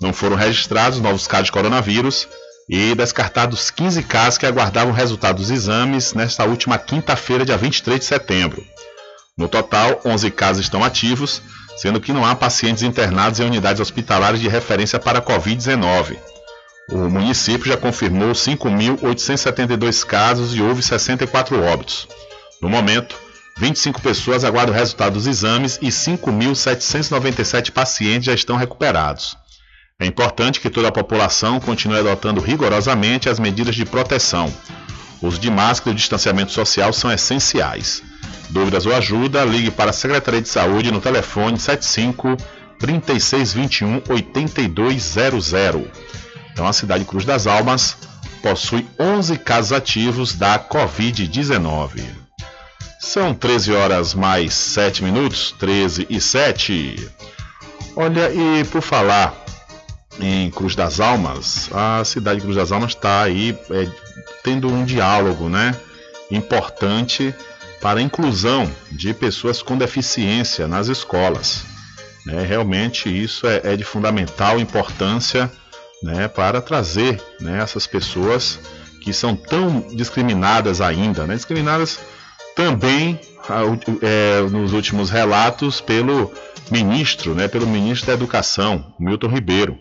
[0.00, 2.28] Não foram registrados novos casos de coronavírus
[2.68, 8.04] e descartados 15 casos que aguardavam resultado dos exames nesta última quinta-feira, dia 23 de
[8.04, 8.62] setembro.
[9.38, 11.40] No total, 11 casos estão ativos,
[11.80, 16.16] sendo que não há pacientes internados em unidades hospitalares de referência para a Covid-19.
[16.90, 22.08] O município já confirmou 5.872 casos e houve 64 óbitos.
[22.60, 23.16] No momento,
[23.58, 29.36] 25 pessoas aguardam o resultado dos exames e 5.797 pacientes já estão recuperados.
[30.00, 34.52] É importante que toda a população continue adotando rigorosamente as medidas de proteção.
[35.20, 38.02] O uso de máscara e distanciamento social são essenciais.
[38.50, 42.36] Dúvidas ou ajuda, ligue para a Secretaria de Saúde no telefone 75
[42.78, 45.86] 3621 8200.
[46.52, 47.96] Então, a cidade Cruz das Almas
[48.42, 52.02] possui 11 casos ativos da Covid-19.
[53.00, 57.10] São 13 horas mais 7 minutos, 13 e 7.
[57.96, 59.34] Olha, e por falar
[60.20, 63.88] em Cruz das Almas, a cidade de Cruz das Almas está aí é,
[64.42, 65.74] tendo um diálogo, né,
[66.30, 67.34] importante
[67.80, 71.64] para a inclusão de pessoas com deficiência nas escolas.
[72.26, 72.42] Né?
[72.42, 75.50] Realmente isso é, é, de fundamental importância
[76.02, 78.58] né, para trazer né, essas pessoas
[79.02, 81.34] que são tão discriminadas ainda, né?
[81.34, 81.98] discriminadas
[82.54, 83.18] também
[84.02, 86.32] é, nos últimos relatos pelo
[86.70, 89.78] ministro, né, pelo ministro da Educação, Milton Ribeiro,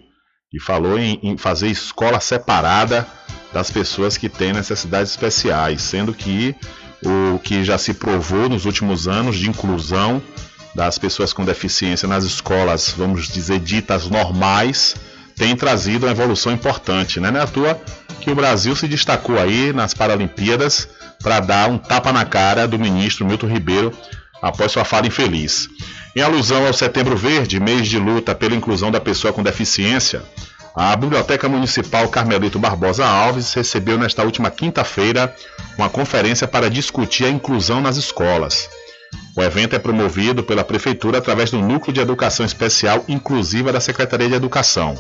[0.49, 3.05] que falou em, em fazer escola separada
[3.53, 6.55] das pessoas que têm necessidades especiais, sendo que
[7.03, 10.21] o que já se provou nos últimos anos de inclusão
[10.73, 14.95] das pessoas com deficiência nas escolas, vamos dizer, ditas normais,
[15.35, 17.31] tem trazido uma evolução importante, né?
[17.31, 17.79] Não é à toa
[18.21, 20.87] que o Brasil se destacou aí nas Paralimpíadas
[21.21, 23.91] para dar um tapa na cara do ministro Milton Ribeiro
[24.41, 25.69] após sua fala infeliz.
[26.15, 30.23] Em alusão ao Setembro Verde, mês de luta pela inclusão da pessoa com deficiência,
[30.79, 35.35] a Biblioteca Municipal Carmelito Barbosa Alves recebeu nesta última quinta-feira
[35.75, 38.69] uma conferência para discutir a inclusão nas escolas.
[39.35, 44.29] O evento é promovido pela Prefeitura através do Núcleo de Educação Especial Inclusiva da Secretaria
[44.29, 44.95] de Educação.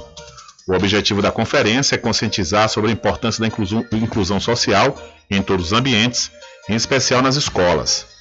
[0.67, 4.99] O objetivo da conferência é conscientizar sobre a importância da inclusão, inclusão social
[5.29, 6.31] em todos os ambientes,
[6.67, 8.16] em especial nas escolas.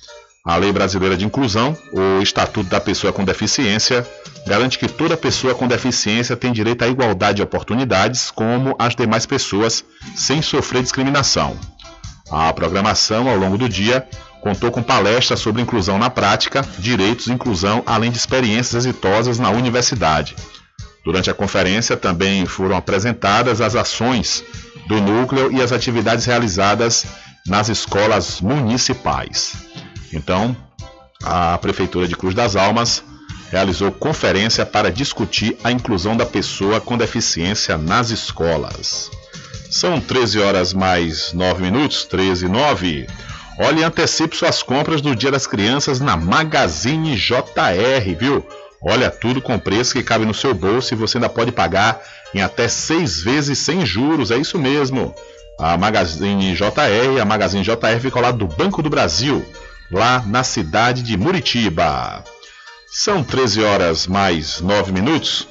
[0.47, 4.07] A Lei Brasileira de Inclusão, o Estatuto da Pessoa com Deficiência,
[4.47, 9.27] garante que toda pessoa com deficiência tem direito à igualdade de oportunidades como as demais
[9.27, 9.85] pessoas,
[10.15, 11.59] sem sofrer discriminação.
[12.31, 14.07] A programação ao longo do dia
[14.41, 19.51] contou com palestras sobre inclusão na prática, direitos e inclusão, além de experiências exitosas na
[19.51, 20.37] universidade.
[21.05, 24.45] Durante a conferência também foram apresentadas as ações
[24.87, 27.05] do núcleo e as atividades realizadas
[27.49, 29.66] nas escolas municipais.
[30.17, 30.57] Então,
[31.23, 33.05] a Prefeitura de Cruz das Almas
[33.51, 39.11] realizou conferência para discutir a inclusão da pessoa com deficiência nas escolas.
[39.71, 43.07] São 13 horas mais 9 minutos, 13 e 9.
[43.59, 48.45] Olhe e antecipe suas compras do Dia das Crianças na Magazine JR, viu?
[48.83, 52.01] Olha tudo com preço que cabe no seu bolso e você ainda pode pagar
[52.35, 55.15] em até seis vezes sem juros, é isso mesmo.
[55.59, 59.45] A Magazine JR, a Magazine JR fica ao lado do Banco do Brasil
[59.91, 62.25] lá na cidade de Muritiba.
[62.89, 65.47] São 13 horas mais 9 minutos.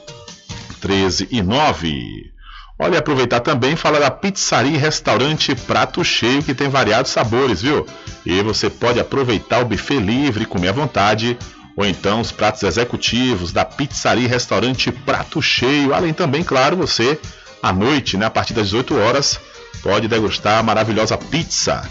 [0.82, 2.32] 13 e 9.
[2.78, 7.86] Olha, aproveitar também falar da pizzaria e restaurante Prato Cheio, que tem variados sabores, viu?
[8.26, 11.38] E você pode aproveitar o buffet livre comer à vontade,
[11.78, 15.94] ou então os pratos executivos da pizzaria e restaurante Prato Cheio.
[15.94, 17.18] Além também, claro, você,
[17.64, 19.40] à noite, né, a partir das 18 horas,
[19.82, 21.90] pode degustar a maravilhosa pizza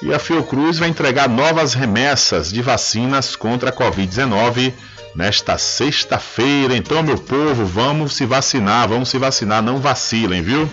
[0.02, 4.72] E a Fiocruz vai entregar novas remessas de vacinas contra a Covid-19
[5.14, 6.78] nesta sexta-feira.
[6.78, 10.72] Então, meu povo, vamos se vacinar, vamos se vacinar, não vacilem, viu?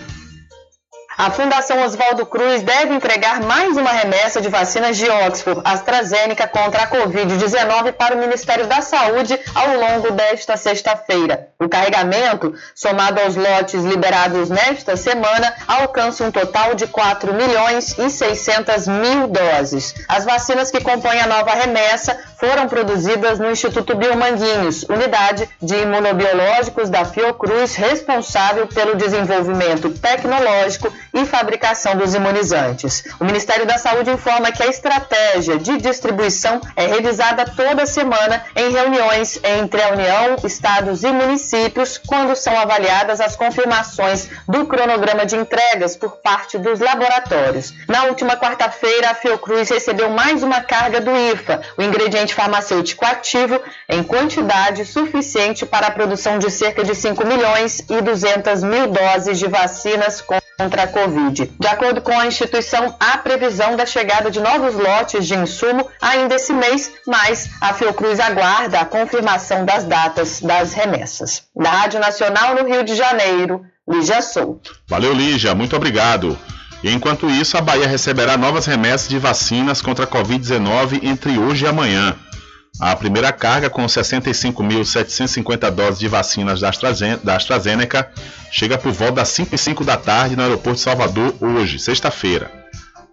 [1.17, 6.83] A Fundação Oswaldo Cruz deve entregar mais uma remessa de vacinas de Oxford AstraZeneca contra
[6.83, 11.49] a Covid-19 para o Ministério da Saúde ao longo desta sexta-feira.
[11.59, 18.09] O carregamento, somado aos lotes liberados nesta semana, alcança um total de 4 milhões e
[18.09, 19.93] 600 mil doses.
[20.07, 26.89] As vacinas que compõem a nova remessa foram produzidas no Instituto Biomanguinhos, unidade de imunobiológicos
[26.89, 33.03] da Fiocruz, responsável pelo desenvolvimento tecnológico e fabricação dos imunizantes.
[33.19, 38.71] O Ministério da Saúde informa que a estratégia de distribuição é revisada toda semana em
[38.71, 45.35] reuniões entre a União, estados e municípios, quando são avaliadas as confirmações do cronograma de
[45.35, 47.71] entregas por parte dos laboratórios.
[47.87, 53.59] Na última quarta-feira, a Fiocruz recebeu mais uma carga do IFA, o ingrediente farmacêutico ativo,
[53.87, 59.39] em quantidade suficiente para a produção de cerca de 5 milhões e 200 mil doses
[59.39, 61.51] de vacinas contra a Covid.
[61.59, 66.35] De acordo com a instituição, há previsão da chegada de novos lotes de insumo ainda
[66.35, 71.43] esse mês, mas a Fiocruz aguarda a confirmação das datas das remessas.
[71.55, 74.75] Da Rádio Nacional no Rio de Janeiro, Lígia Souto.
[74.87, 76.37] Valeu, Lígia, muito obrigado.
[76.83, 81.67] Enquanto isso, a Bahia receberá novas remessas de vacinas contra a Covid-19 entre hoje e
[81.67, 82.15] amanhã.
[82.79, 88.09] A primeira carga, com 65.750 doses de vacinas da AstraZeneca,
[88.51, 92.49] chega por volta das 5 e 5 da tarde no aeroporto de Salvador, hoje, sexta-feira.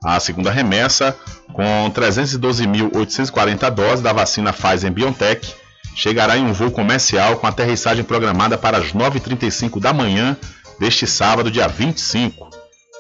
[0.03, 1.15] A segunda remessa,
[1.53, 5.55] com 312.840 doses da vacina Pfizer-BioNTech,
[5.95, 10.37] chegará em um voo comercial com aterrissagem programada para as 9h35 da manhã
[10.79, 12.58] deste sábado, dia 25.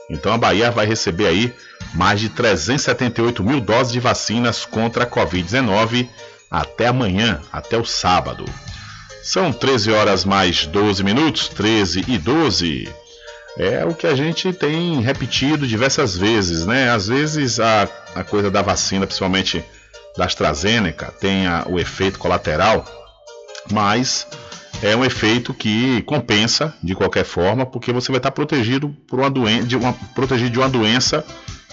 [0.08, 1.54] Então a Bahia vai receber aí
[1.94, 6.08] mais de 378 mil doses de vacinas contra a Covid-19
[6.50, 8.44] até amanhã, até o sábado.
[9.22, 12.88] São 13 horas mais 12 minutos, 13 e 12.
[13.58, 16.90] É o que a gente tem repetido diversas vezes, né?
[16.90, 19.62] Às vezes a, a coisa da vacina, principalmente
[20.16, 22.84] da AstraZeneca, tem a, o efeito colateral,
[23.70, 24.26] mas
[24.82, 29.30] é um efeito que compensa de qualquer forma, porque você vai estar protegido por uma
[29.30, 31.24] doença, de uma, protegido de uma doença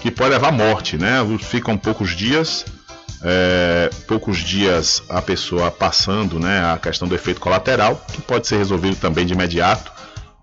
[0.01, 1.17] que pode levar à morte, né?
[1.39, 2.65] Ficam poucos dias,
[3.23, 6.73] é, poucos dias a pessoa passando, né?
[6.73, 9.91] A questão do efeito colateral, que pode ser resolvido também de imediato,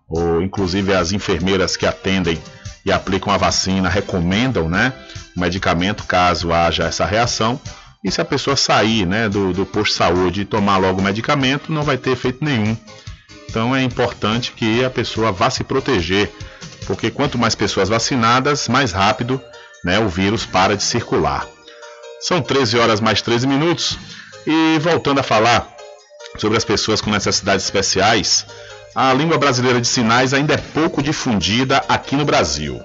[0.08, 2.38] ou inclusive as enfermeiras que atendem
[2.84, 4.92] e aplicam a vacina recomendam, né?
[5.36, 7.60] O medicamento caso haja essa reação.
[8.04, 11.04] E se a pessoa sair né, do, do posto de saúde e tomar logo o
[11.04, 12.76] medicamento, não vai ter efeito nenhum.
[13.48, 16.32] Então é importante que a pessoa vá se proteger,
[16.86, 19.40] porque quanto mais pessoas vacinadas, mais rápido
[19.84, 21.46] né, o vírus para de circular.
[22.20, 23.98] São 13 horas mais 13 minutos.
[24.46, 25.68] E voltando a falar
[26.38, 28.46] sobre as pessoas com necessidades especiais,
[28.94, 32.80] a língua brasileira de sinais ainda é pouco difundida aqui no Brasil.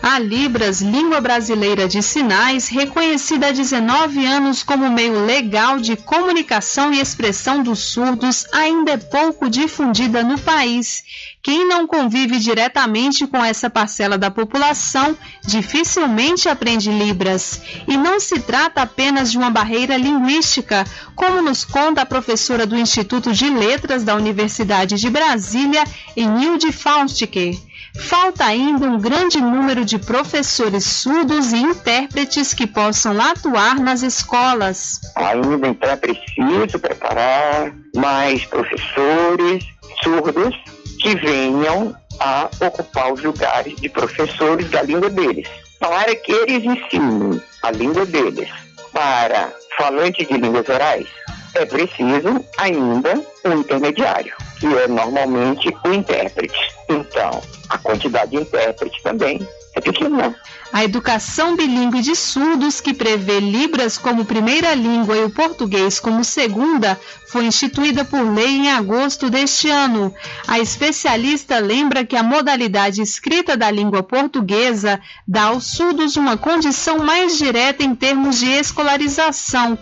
[0.00, 6.92] A Libras, língua brasileira de sinais, reconhecida há 19 anos como meio legal de comunicação
[6.92, 11.02] e expressão dos surdos, ainda é pouco difundida no país.
[11.42, 17.60] Quem não convive diretamente com essa parcela da população dificilmente aprende Libras.
[17.86, 20.84] E não se trata apenas de uma barreira linguística,
[21.16, 25.82] como nos conta a professora do Instituto de Letras da Universidade de Brasília,
[26.16, 27.67] Enilde Faustiker.
[27.98, 35.00] Falta ainda um grande número de professores surdos e intérpretes que possam atuar nas escolas.
[35.16, 39.64] Ainda então é preciso preparar mais professores
[40.02, 40.54] surdos
[41.00, 47.40] que venham a ocupar os lugares de professores da língua deles, para que eles ensinem
[47.62, 48.48] a língua deles
[48.92, 51.06] para falantes de línguas orais.
[51.54, 56.58] É preciso ainda um intermediário, que é normalmente o intérprete.
[56.88, 60.34] Então, a quantidade de intérpretes também é pequena.
[60.70, 66.22] A educação bilíngue de surdos, que prevê Libras como primeira língua e o português como
[66.22, 70.14] segunda, foi instituída por lei em agosto deste ano.
[70.46, 76.98] A especialista lembra que a modalidade escrita da língua portuguesa dá aos surdos uma condição
[76.98, 79.78] mais direta em termos de escolarização.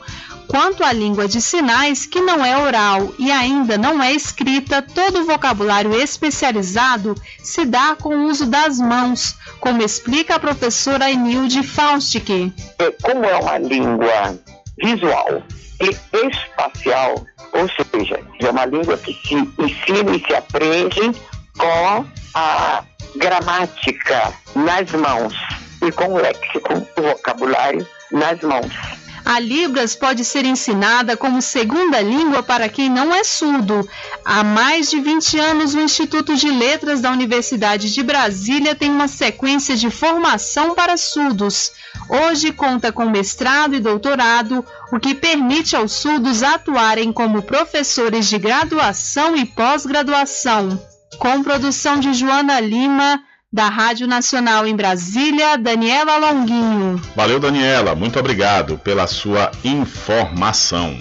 [0.48, 5.20] Quanto à língua de sinais, que não é oral e ainda não é escrita, todo
[5.20, 11.62] o vocabulário especializado se dá com o uso das mãos, como explica a professora Enilde
[11.62, 12.52] Faustic.
[12.78, 14.38] É, como é uma língua
[14.78, 15.42] visual
[15.80, 21.12] e espacial, ou seja, é uma língua que se ensina e se aprende
[21.58, 22.84] com a
[23.16, 25.34] gramática nas mãos
[25.82, 29.05] e com o léxico, o vocabulário nas mãos.
[29.28, 33.84] A Libras pode ser ensinada como segunda língua para quem não é surdo.
[34.24, 39.08] Há mais de 20 anos, o Instituto de Letras da Universidade de Brasília tem uma
[39.08, 41.72] sequência de formação para surdos.
[42.08, 48.38] Hoje conta com mestrado e doutorado, o que permite aos surdos atuarem como professores de
[48.38, 50.80] graduação e pós-graduação.
[51.18, 53.20] Com produção de Joana Lima,
[53.56, 57.00] Da Rádio Nacional em Brasília, Daniela Longuinho.
[57.16, 57.94] Valeu, Daniela.
[57.94, 60.94] Muito obrigado pela sua informação.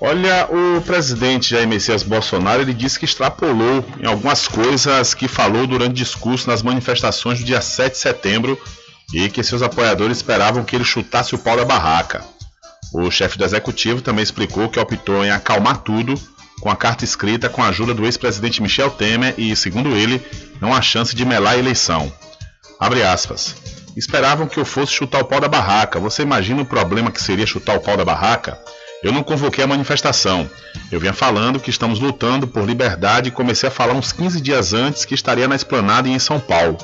[0.00, 5.66] Olha, o presidente Jair Messias Bolsonaro ele disse que extrapolou em algumas coisas que falou
[5.66, 8.58] durante discurso nas manifestações do dia 7 de setembro
[9.12, 12.24] e que seus apoiadores esperavam que ele chutasse o pau da barraca.
[12.90, 16.14] O chefe do executivo também explicou que optou em acalmar tudo
[16.60, 20.24] com a carta escrita com a ajuda do ex-presidente Michel Temer e, segundo ele,
[20.60, 22.12] não há chance de melar a eleição.
[22.78, 23.54] Abre aspas.
[23.96, 26.00] Esperavam que eu fosse chutar o pau da barraca.
[26.00, 28.58] Você imagina o problema que seria chutar o pau da barraca?
[29.02, 30.48] Eu não convoquei a manifestação.
[30.90, 34.72] Eu vinha falando que estamos lutando por liberdade e comecei a falar uns 15 dias
[34.72, 36.78] antes que estaria na esplanada em São Paulo.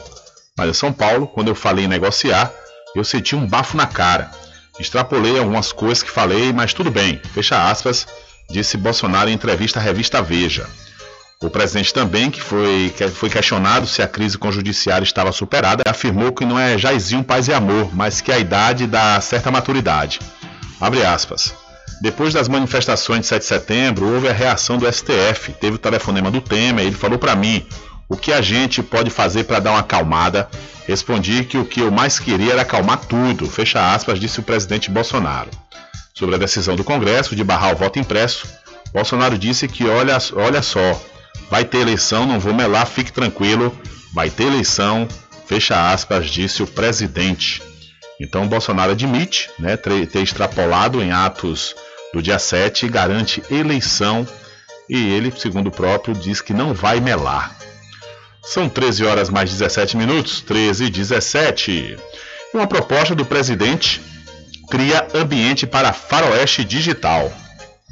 [0.57, 2.53] Mas em São Paulo, quando eu falei em negociar,
[2.95, 4.31] eu senti um bafo na cara.
[4.79, 7.21] Extrapolei algumas coisas que falei, mas tudo bem.
[7.33, 8.07] Fecha aspas,
[8.51, 10.67] disse Bolsonaro em entrevista à revista Veja.
[11.43, 15.33] O presidente também, que foi, que foi questionado se a crise com o judiciário estava
[15.33, 19.51] superada, afirmou que não é Jairzinho paz e amor, mas que a idade dá certa
[19.51, 20.21] maturidade.
[20.79, 21.55] Abre aspas.
[22.03, 25.53] Depois das manifestações de 7 de setembro, houve a reação do STF.
[25.53, 27.67] Teve o telefonema do Temer, ele falou para mim
[28.09, 30.49] o que a gente pode fazer para dar uma acalmada.
[30.87, 34.91] Respondi que o que eu mais queria era acalmar tudo, fecha aspas, disse o presidente
[34.91, 35.49] Bolsonaro.
[36.21, 38.47] Sobre a decisão do Congresso de barrar o voto impresso,
[38.93, 41.03] Bolsonaro disse que olha, olha só,
[41.51, 43.75] vai ter eleição, não vou melar, fique tranquilo,
[44.13, 45.09] vai ter eleição,
[45.47, 47.63] fecha aspas, disse o presidente.
[48.21, 51.75] Então Bolsonaro admite né, ter extrapolado em atos
[52.13, 54.29] do dia 7 garante eleição
[54.91, 57.57] e ele, segundo o próprio, diz que não vai melar.
[58.43, 61.97] São 13 horas mais 17 minutos, 13 e 17.
[62.53, 64.03] Uma proposta do presidente
[64.71, 67.31] cria ambiente para faroeste digital.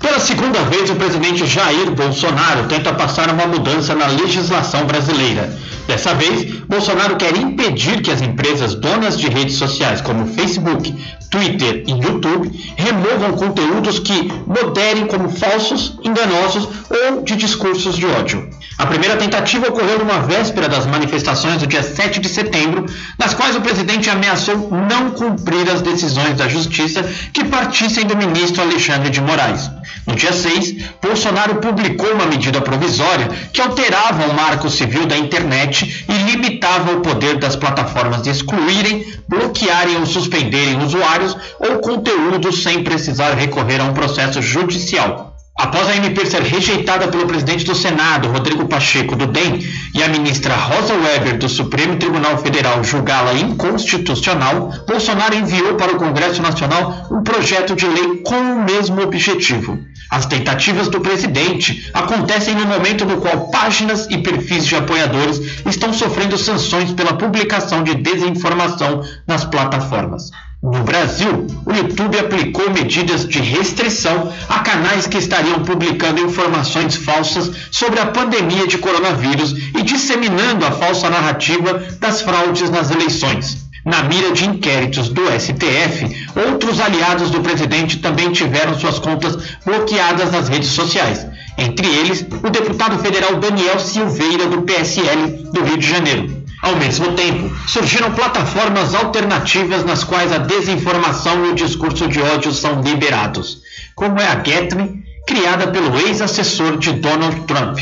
[0.00, 5.52] Pela segunda vez, o presidente Jair Bolsonaro tenta passar uma mudança na legislação brasileira.
[5.88, 10.94] Dessa vez, Bolsonaro quer impedir que as empresas donas de redes sociais como Facebook,
[11.30, 18.48] Twitter e YouTube removam conteúdos que moderem como falsos, enganosos ou de discursos de ódio.
[18.78, 22.86] A primeira tentativa ocorreu numa véspera das manifestações do dia 7 de setembro,
[23.18, 27.02] nas quais o presidente ameaçou não cumprir as decisões da justiça
[27.32, 29.68] que partissem do ministro Alexandre de Moraes.
[30.06, 36.06] No dia 6, Bolsonaro publicou uma medida provisória que alterava o marco civil da internet
[36.08, 42.84] e limitava o poder das plataformas de excluírem, bloquearem ou suspenderem usuários ou conteúdos sem
[42.84, 45.37] precisar recorrer a um processo judicial.
[45.58, 49.58] Após a MP ser rejeitada pelo presidente do Senado, Rodrigo Pacheco, do DEM,
[49.92, 55.96] e a ministra Rosa Weber, do Supremo Tribunal Federal, julgá-la inconstitucional, Bolsonaro enviou para o
[55.96, 59.80] Congresso Nacional um projeto de lei com o mesmo objetivo.
[60.08, 65.92] As tentativas do presidente acontecem no momento no qual páginas e perfis de apoiadores estão
[65.92, 70.30] sofrendo sanções pela publicação de desinformação nas plataformas.
[70.60, 77.52] No Brasil, o YouTube aplicou medidas de restrição a canais que estariam publicando informações falsas
[77.70, 83.68] sobre a pandemia de coronavírus e disseminando a falsa narrativa das fraudes nas eleições.
[83.84, 90.32] Na mira de inquéritos do STF, outros aliados do presidente também tiveram suas contas bloqueadas
[90.32, 91.24] nas redes sociais.
[91.56, 96.37] Entre eles, o deputado federal Daniel Silveira, do PSL do Rio de Janeiro.
[96.62, 102.52] Ao mesmo tempo, surgiram plataformas alternativas nas quais a desinformação e o discurso de ódio
[102.52, 103.62] são liberados,
[103.94, 107.78] como é a Getme, criada pelo ex-assessor de Donald Trump.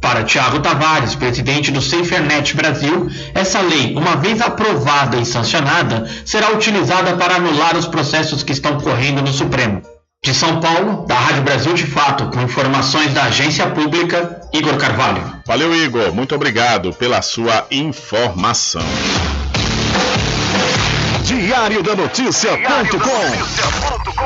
[0.00, 6.50] Para Tiago Tavares, presidente do SaferNet Brasil, essa lei, uma vez aprovada e sancionada, será
[6.50, 9.82] utilizada para anular os processos que estão correndo no Supremo.
[10.24, 15.22] De São Paulo, da Rádio Brasil de Fato, com informações da agência pública, Igor Carvalho.
[15.46, 16.12] Valeu, Igor.
[16.12, 18.82] Muito obrigado pela sua informação.
[21.22, 24.05] Diário da Notícia.com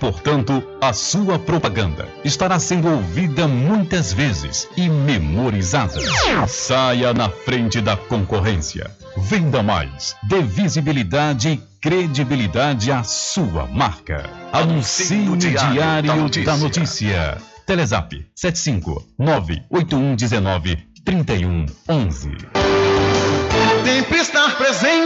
[0.00, 6.00] Portanto, a sua propaganda estará sendo ouvida muitas vezes e memorizada.
[6.46, 8.90] Saia na frente da concorrência.
[9.16, 10.14] Venda mais.
[10.24, 14.28] Dê visibilidade e credibilidade à sua marca.
[14.52, 16.44] Anuncie no Diário da Notícia.
[16.44, 17.38] Da notícia.
[17.66, 22.30] Telezap 75 98119 3111.
[23.84, 25.05] Sempre estar presente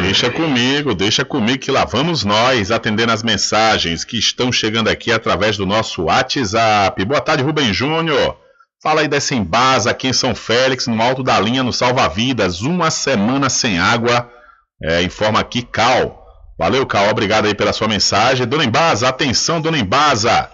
[0.00, 5.12] Deixa comigo, deixa comigo que lá vamos nós atendendo as mensagens que estão chegando aqui
[5.12, 7.04] através do nosso WhatsApp.
[7.04, 8.36] Boa tarde, Rubem Júnior.
[8.82, 12.62] Fala aí dessa embasa aqui em São Félix, no alto da linha, no Salva Vidas.
[12.62, 14.28] Uma semana sem água.
[14.82, 16.21] É, informa aqui Cal.
[16.58, 17.10] Valeu, Cal.
[17.10, 18.46] Obrigado aí pela sua mensagem.
[18.46, 20.50] Dona Embasa, atenção, Dona Embasa.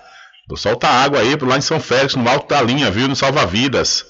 [0.57, 3.07] Solta água aí lá em São Félix, no alto da linha, viu?
[3.07, 4.07] No Salva-Vidas.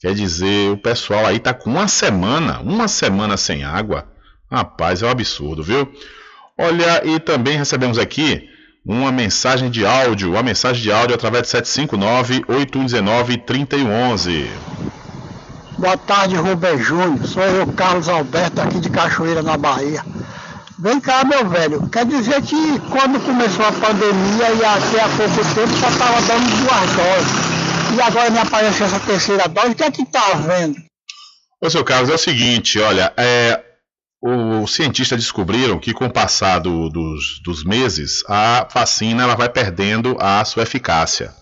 [0.00, 4.06] Quer dizer, o pessoal aí tá com uma semana, uma semana sem água.
[4.50, 5.92] Rapaz, é um absurdo, viu?
[6.58, 8.48] Olha, e também recebemos aqui
[8.84, 14.46] uma mensagem de áudio, uma mensagem de áudio através de 759-8119-3111.
[15.78, 17.26] Boa tarde, Rubem Júnior.
[17.26, 20.04] Sou eu, Carlos Alberto, aqui de Cachoeira, na Bahia.
[20.82, 21.88] Vem cá, meu velho.
[21.88, 26.50] Quer dizer que quando começou a pandemia e até há pouco tempo só estava dando
[26.56, 27.96] duas doses.
[27.96, 29.68] E agora me apareceu essa terceira dose.
[29.68, 30.76] O que é que está havendo?
[31.60, 33.62] Ô, seu Carlos, é o seguinte, olha, é,
[34.20, 39.48] os cientistas descobriram que com o passar do, dos, dos meses, a vacina ela vai
[39.48, 41.32] perdendo a sua eficácia,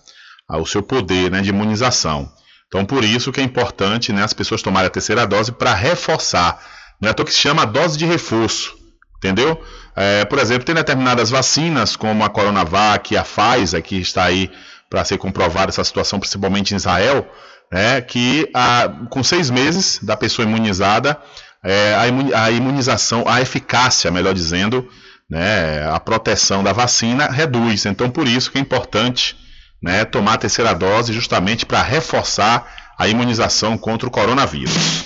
[0.51, 2.31] o seu poder né, de imunização.
[2.67, 6.63] Então, por isso que é importante né, as pessoas tomarem a terceira dose para reforçar.
[7.01, 8.79] Não é que se chama dose de reforço,
[9.21, 9.63] entendeu?
[9.95, 14.49] É, por exemplo, tem determinadas vacinas, como a Coronavac, a Pfizer, que está aí
[14.89, 17.29] para ser comprovada essa situação, principalmente em Israel,
[17.71, 21.17] né, que a, com seis meses da pessoa imunizada,
[21.63, 21.95] é,
[22.33, 24.89] a, imunização, a eficácia, melhor dizendo,
[25.29, 27.85] né, a proteção da vacina reduz.
[27.85, 29.37] Então, por isso que é importante
[29.81, 32.67] né, tomar a terceira dose justamente para reforçar
[32.97, 35.05] a imunização contra o coronavírus.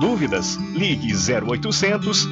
[0.00, 0.56] Dúvidas?
[0.74, 2.28] Ligue 0800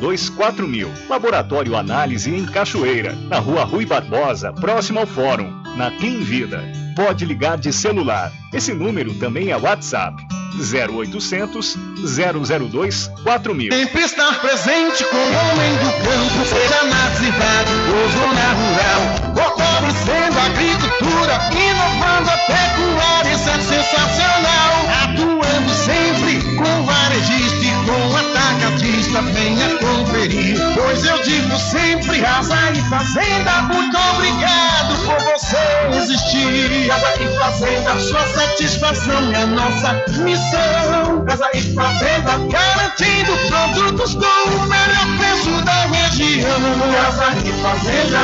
[0.00, 0.90] 002 4000.
[1.08, 6.62] Laboratório Análise em Cachoeira, na Rua Rui Barbosa, próximo ao Fórum, na Clean Vida.
[6.96, 8.32] Pode ligar de celular.
[8.52, 10.26] Esse número também é WhatsApp.
[10.56, 11.76] 0800
[12.16, 13.72] 002 4000.
[13.72, 19.00] Sempre estar presente com o homem do campo, seja na cidade ou zona rural.
[19.34, 24.72] Fortalecendo a agricultura, inovando a pecuária, isso é sensacional.
[25.04, 26.85] Atuando sempre com
[27.16, 30.58] varejista e com atacadista, venha conferir.
[30.74, 35.56] Pois eu digo sempre, casa e fazenda, muito obrigado por você
[35.96, 36.88] existir.
[36.88, 41.24] Casa e fazenda, sua satisfação é nossa missão.
[41.26, 46.60] Casa e fazenda, garantindo produtos com o melhor preço da região.
[46.92, 48.20] Casa e fazenda.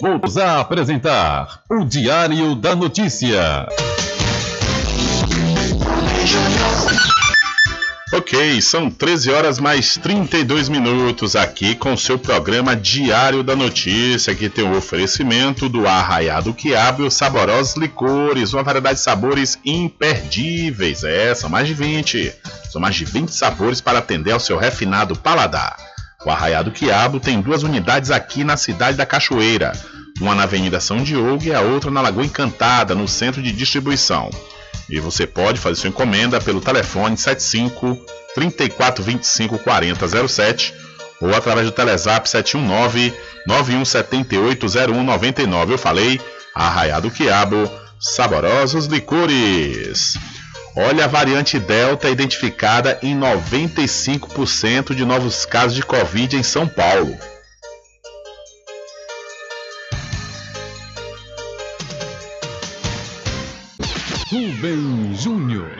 [0.00, 3.68] Voltamos a apresentar o Diário da Notícia.
[8.34, 14.48] Ok, são 13 horas mais 32 minutos aqui com seu programa Diário da Notícia, que
[14.48, 21.04] tem o oferecimento do Arraiado Quiabo e os saborosos licores, uma variedade de sabores imperdíveis.
[21.04, 22.32] É, são mais de 20.
[22.72, 25.76] São mais de 20 sabores para atender ao seu refinado paladar.
[26.24, 29.72] O Arraiado Quiabo tem duas unidades aqui na cidade da Cachoeira,
[30.18, 34.30] uma na Avenida São Diogo e a outra na Lagoa Encantada, no centro de distribuição.
[34.88, 37.98] E você pode fazer sua encomenda pelo telefone 75
[38.34, 40.74] 3425 4007
[41.20, 43.14] ou através do Telezap 719
[43.46, 45.74] 9178 0199.
[45.74, 46.20] Eu falei,
[46.54, 50.18] Arraiado Quiabo, saborosos licores.
[50.74, 56.66] Olha, a variante Delta é identificada em 95% de novos casos de Covid em São
[56.66, 57.16] Paulo.
[65.22, 65.70] Júnior.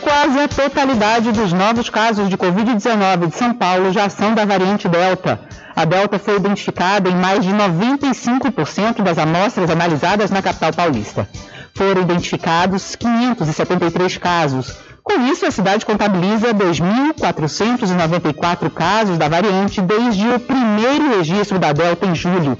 [0.00, 4.88] Quase a totalidade dos novos casos de Covid-19 de São Paulo já são da variante
[4.88, 5.40] Delta.
[5.74, 11.28] A Delta foi identificada em mais de 95% das amostras analisadas na capital paulista.
[11.74, 14.76] Foram identificados 573 casos.
[15.02, 22.06] Com isso, a cidade contabiliza 2.494 casos da variante desde o primeiro registro da Delta
[22.06, 22.56] em julho.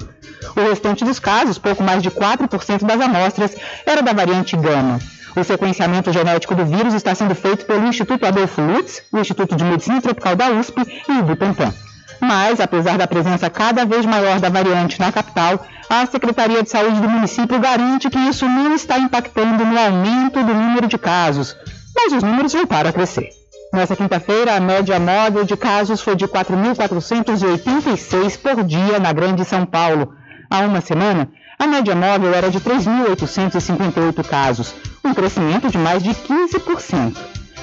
[0.55, 3.55] O restante dos casos, pouco mais de 4% das amostras,
[3.85, 4.99] era da variante Gama.
[5.35, 9.63] O sequenciamento genético do vírus está sendo feito pelo Instituto Adolfo Lutz, o Instituto de
[9.63, 11.73] Medicina Tropical da USP e o Butantan.
[12.19, 16.99] Mas, apesar da presença cada vez maior da variante na capital, a Secretaria de Saúde
[16.99, 21.55] do município garante que isso não está impactando no aumento do número de casos,
[21.95, 23.29] mas os números voltaram a crescer.
[23.71, 29.63] Nessa quinta-feira, a média móvel de casos foi de 4.486 por dia na Grande São
[29.65, 30.13] Paulo.
[30.49, 31.29] Há uma semana,
[31.59, 37.17] a média móvel era de 3.858 casos, um crescimento de mais de 15%.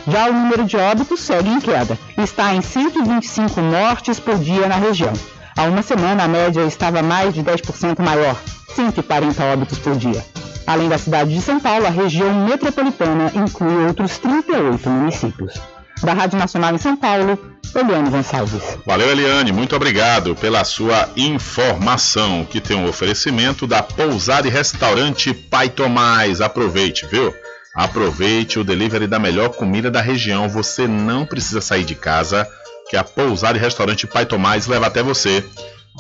[0.07, 4.77] Já o número de óbitos segue em queda, está em 125 mortes por dia na
[4.77, 5.13] região.
[5.57, 8.37] Há uma semana, a média estava mais de 10% maior,
[8.75, 10.23] 140 óbitos por dia.
[10.67, 15.74] Além da cidade de São Paulo, a região metropolitana inclui outros 38 municípios.
[16.03, 17.39] Da Rádio Nacional em São Paulo,
[17.75, 18.79] Eliane Gonçalves.
[18.87, 25.33] Valeu, Eliane, muito obrigado pela sua informação, que tem um oferecimento da Pousada e Restaurante
[25.33, 26.41] Pai Tomás.
[26.41, 27.35] Aproveite, viu?
[27.75, 30.49] Aproveite o delivery da melhor comida da região.
[30.49, 32.47] Você não precisa sair de casa,
[32.89, 35.45] que a Pousada e Restaurante Pai Tomás leva até você.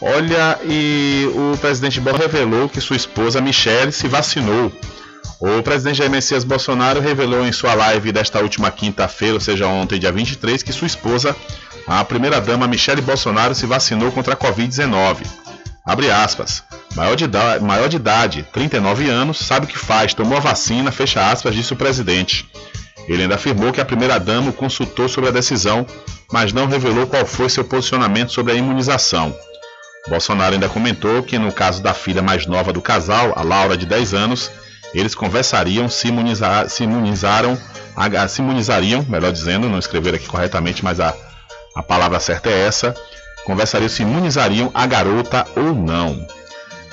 [0.00, 4.72] Olha, e o presidente Bolsonaro revelou que sua esposa Michele se vacinou.
[5.40, 9.98] O presidente Jair Messias Bolsonaro revelou em sua live desta última quinta-feira, ou seja, ontem,
[9.98, 11.36] dia 23, que sua esposa,
[11.88, 15.26] a primeira-dama Michele Bolsonaro, se vacinou contra a Covid-19.
[15.84, 16.62] Abre aspas.
[16.94, 20.92] Maior de, idade, maior de idade, 39 anos, sabe o que faz, tomou a vacina,
[20.92, 22.46] fecha aspas, disse o presidente.
[23.08, 25.86] Ele ainda afirmou que a primeira-dama o consultou sobre a decisão,
[26.30, 29.34] mas não revelou qual foi seu posicionamento sobre a imunização.
[30.08, 33.86] Bolsonaro ainda comentou que no caso da filha mais nova do casal, a Laura de
[33.86, 34.50] 10 anos,
[34.92, 37.58] eles conversariam, se, imunizar, se imunizaram,
[38.28, 41.14] se imunizariam, melhor dizendo, não escrever aqui corretamente, mas a,
[41.74, 42.94] a palavra certa é essa,
[43.44, 46.26] conversariam se imunizariam a garota ou não.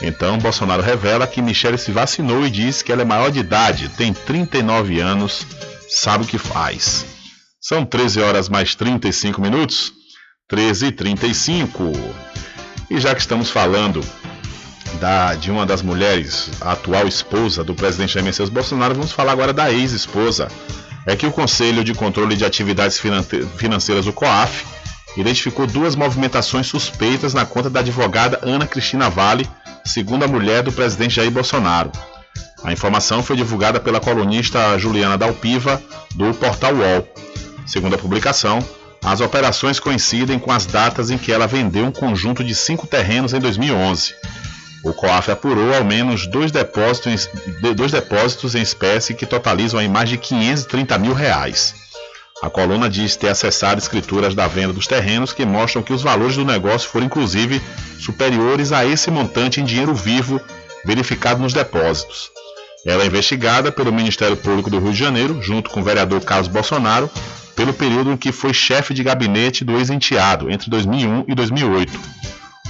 [0.02, 3.90] Então, Bolsonaro revela que Michele se vacinou e diz que ela é maior de idade,
[3.90, 5.46] tem 39 anos,
[5.90, 7.06] sabe o que faz.
[7.60, 9.92] São 13 horas mais 35 minutos.
[10.48, 11.92] 13 e 35.
[12.92, 14.06] E já que estamos falando
[15.00, 19.32] da, de uma das mulheres, a atual esposa do presidente Jair Messias Bolsonaro, vamos falar
[19.32, 20.48] agora da ex-esposa.
[21.06, 23.00] É que o Conselho de Controle de Atividades
[23.58, 24.66] Financeiras, o COAF,
[25.16, 29.48] identificou duas movimentações suspeitas na conta da advogada Ana Cristina Vale,
[29.86, 31.92] segunda mulher do presidente Jair Bolsonaro.
[32.64, 35.82] A informação foi divulgada pela colunista Juliana Dalpiva,
[36.16, 37.08] do portal UOL.
[37.68, 38.60] Segundo a publicação,
[39.04, 43.34] as operações coincidem com as datas em que ela vendeu um conjunto de cinco terrenos
[43.34, 44.16] em 2011.
[44.86, 47.28] O COAF apurou ao menos dois depósitos,
[47.76, 51.74] dois depósitos em espécie que totalizam aí mais de 530 mil reais.
[52.44, 56.36] A coluna diz ter acessado escrituras da venda dos terrenos que mostram que os valores
[56.36, 57.60] do negócio foram inclusive
[58.00, 60.40] superiores a esse montante em dinheiro vivo
[60.86, 62.30] verificado nos depósitos.
[62.86, 66.48] Ela é investigada pelo Ministério Público do Rio de Janeiro, junto com o vereador Carlos
[66.48, 67.10] Bolsonaro,
[67.56, 72.00] pelo período em que foi chefe de gabinete do ex-enteado, entre 2001 e 2008.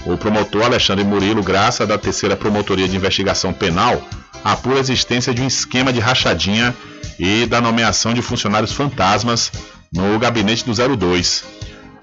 [0.05, 3.99] O promotor Alexandre Murilo Graça, da terceira Promotoria de Investigação Penal,
[4.43, 6.75] apura a existência de um esquema de rachadinha
[7.17, 9.51] e da nomeação de funcionários fantasmas
[9.91, 11.43] no gabinete do 02.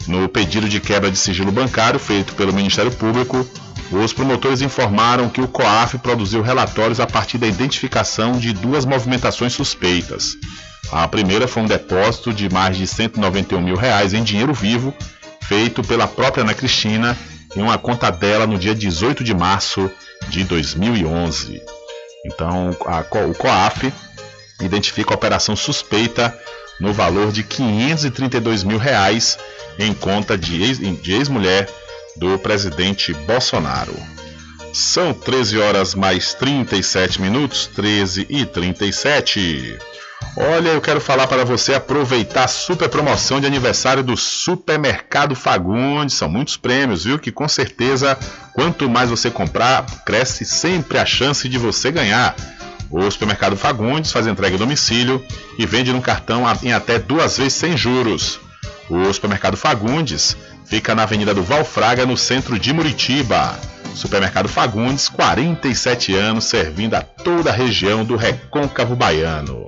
[0.09, 3.47] No pedido de quebra de sigilo bancário feito pelo Ministério Público,
[3.93, 9.53] os promotores informaram que o COAF produziu relatórios a partir da identificação de duas movimentações
[9.53, 10.37] suspeitas.
[10.91, 14.93] A primeira foi um depósito de mais de 191 mil reais em dinheiro vivo,
[15.43, 17.17] feito pela própria Ana Cristina
[17.57, 19.91] em uma conta dela no dia 18 de março
[20.29, 21.63] de 2011.
[22.25, 23.93] Então, a, o COAF
[24.61, 26.37] identifica a operação suspeita
[26.81, 29.39] no valor de 532 mil reais
[29.79, 31.69] em conta de ex-mulher
[32.17, 33.95] do presidente Bolsonaro.
[34.73, 39.79] São 13 horas mais 37 minutos, 13 e 37.
[40.37, 46.17] Olha, eu quero falar para você aproveitar a super promoção de aniversário do Supermercado Fagundes.
[46.17, 47.19] São muitos prêmios, viu?
[47.19, 48.19] Que com certeza,
[48.55, 52.35] quanto mais você comprar, cresce sempre a chance de você ganhar.
[52.91, 55.25] O Supermercado Fagundes faz entrega em domicílio
[55.59, 58.41] e vende no cartão em até duas vezes sem juros.
[58.89, 60.37] O Supermercado Fagundes
[60.67, 63.59] fica na Avenida do Valfraga, no centro de Muritiba.
[63.95, 69.67] Supermercado Fagundes, 47 anos, servindo a toda a região do Recôncavo Baiano.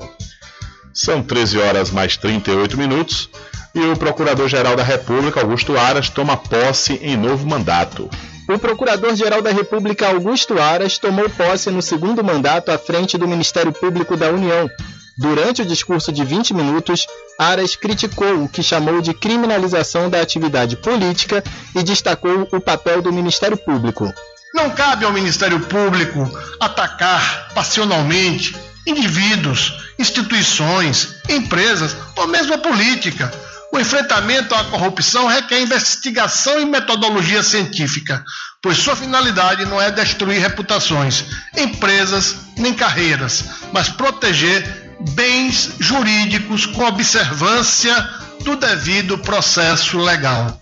[0.94, 3.28] São 13 horas mais 38 minutos
[3.74, 8.08] e o Procurador-Geral da República, Augusto Aras, toma posse em novo mandato.
[8.48, 13.72] O Procurador-Geral da República Augusto Aras tomou posse no segundo mandato à frente do Ministério
[13.72, 14.70] Público da União.
[15.18, 17.06] Durante o discurso de 20 minutos,
[17.38, 21.42] Aras criticou o que chamou de criminalização da atividade política
[21.74, 24.12] e destacou o papel do Ministério Público.
[24.54, 26.30] Não cabe ao Ministério Público
[26.60, 28.54] atacar passionalmente
[28.86, 33.32] indivíduos, instituições, empresas ou mesmo a política
[33.74, 38.24] o enfrentamento à corrupção requer investigação e metodologia científica,
[38.62, 41.24] pois sua finalidade não é destruir reputações,
[41.56, 48.00] empresas nem carreiras, mas proteger bens jurídicos com observância
[48.44, 50.60] do devido processo legal.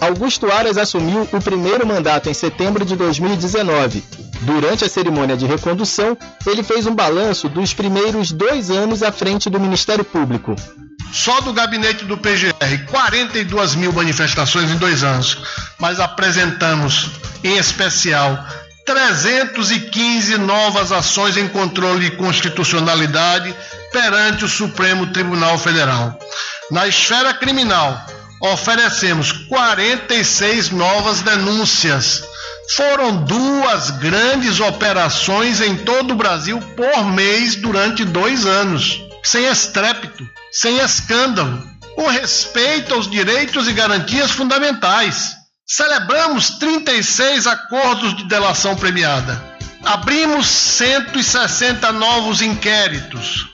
[0.00, 4.02] Augusto Aras assumiu o primeiro mandato em setembro de 2019.
[4.42, 6.16] Durante a cerimônia de recondução,
[6.46, 10.54] ele fez um balanço dos primeiros dois anos à frente do Ministério Público.
[11.12, 15.38] Só do gabinete do PGR, 42 mil manifestações em dois anos,
[15.78, 17.10] mas apresentamos,
[17.42, 18.38] em especial,
[18.84, 23.54] 315 novas ações em controle de constitucionalidade
[23.92, 26.18] perante o Supremo Tribunal Federal.
[26.70, 28.06] Na esfera criminal,
[28.40, 32.22] oferecemos 46 novas denúncias.
[32.76, 40.28] Foram duas grandes operações em todo o Brasil por mês durante dois anos, sem estrépito
[40.50, 41.62] sem escândalo,
[41.94, 45.36] com respeito aos direitos e garantias fundamentais.
[45.66, 49.42] Celebramos 36 acordos de delação premiada.
[49.84, 53.48] Abrimos 160 novos inquéritos.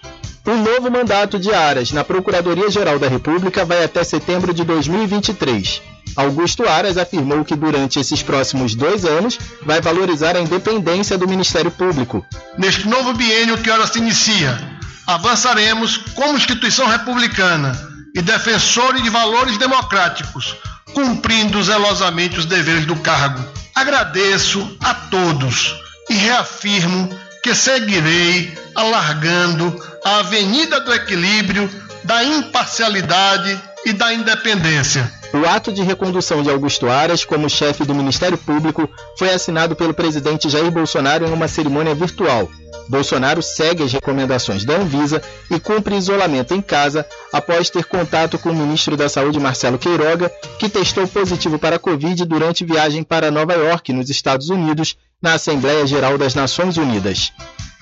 [0.46, 5.93] O novo mandato de Aras na Procuradoria-Geral da República vai até setembro de 2023.
[6.16, 11.70] Augusto Aras afirmou que durante esses próximos dois anos vai valorizar a independência do Ministério
[11.70, 12.24] Público.
[12.56, 14.58] Neste novo biênio que ora se inicia,
[15.06, 17.76] avançaremos como instituição republicana
[18.14, 20.56] e defensores de valores democráticos,
[20.92, 23.44] cumprindo zelosamente os deveres do cargo.
[23.74, 25.74] Agradeço a todos
[26.08, 27.10] e reafirmo
[27.42, 29.74] que seguirei alargando
[30.04, 31.68] a avenida do equilíbrio,
[32.04, 37.92] da imparcialidade e da independência O ato de recondução de Augusto Aras como chefe do
[37.92, 38.88] Ministério Público
[39.18, 42.48] foi assinado pelo presidente Jair Bolsonaro em uma cerimônia virtual.
[42.88, 45.20] Bolsonaro segue as recomendações da Anvisa
[45.50, 50.30] e cumpre isolamento em casa após ter contato com o ministro da Saúde Marcelo Queiroga,
[50.56, 55.34] que testou positivo para a Covid durante viagem para Nova York, nos Estados Unidos, na
[55.34, 57.32] Assembleia Geral das Nações Unidas.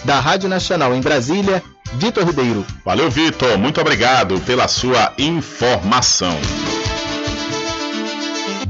[0.07, 1.62] Da Rádio Nacional em Brasília,
[1.95, 2.65] Vitor Ribeiro.
[2.83, 3.59] Valeu, Vitor.
[3.59, 6.39] Muito obrigado pela sua informação.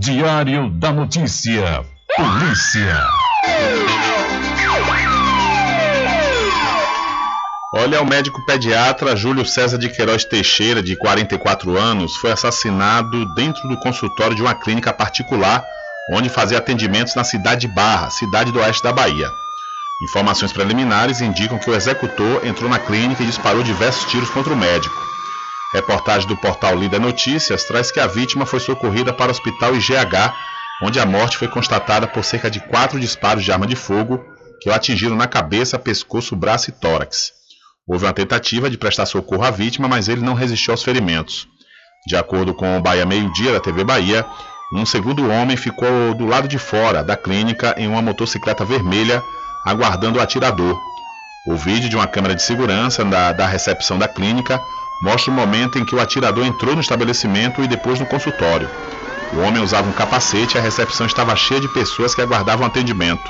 [0.02, 1.84] Diário da Notícia.
[2.16, 3.06] Polícia.
[7.72, 13.68] Olha, o médico pediatra Júlio César de Queiroz Teixeira, de 44 anos, foi assassinado dentro
[13.68, 15.62] do consultório de uma clínica particular,
[16.10, 19.30] onde fazia atendimentos na cidade de Barra, cidade do oeste da Bahia.
[20.02, 24.56] Informações preliminares indicam que o executor entrou na clínica e disparou diversos tiros contra o
[24.56, 25.11] médico.
[25.72, 30.34] Reportagem do portal Lida Notícias traz que a vítima foi socorrida para o hospital IGH,
[30.82, 34.22] onde a morte foi constatada por cerca de quatro disparos de arma de fogo
[34.60, 37.32] que o atingiram na cabeça, pescoço, braço e tórax.
[37.86, 41.48] Houve uma tentativa de prestar socorro à vítima, mas ele não resistiu aos ferimentos.
[42.06, 44.26] De acordo com o Bahia Meio Dia da TV Bahia,
[44.74, 49.22] um segundo homem ficou do lado de fora da clínica em uma motocicleta vermelha,
[49.64, 50.78] aguardando o atirador.
[51.46, 54.60] O vídeo de uma câmera de segurança da, da recepção da clínica
[55.02, 58.70] mostra o momento em que o atirador entrou no estabelecimento e depois no consultório.
[59.32, 63.28] O homem usava um capacete e a recepção estava cheia de pessoas que aguardavam atendimento.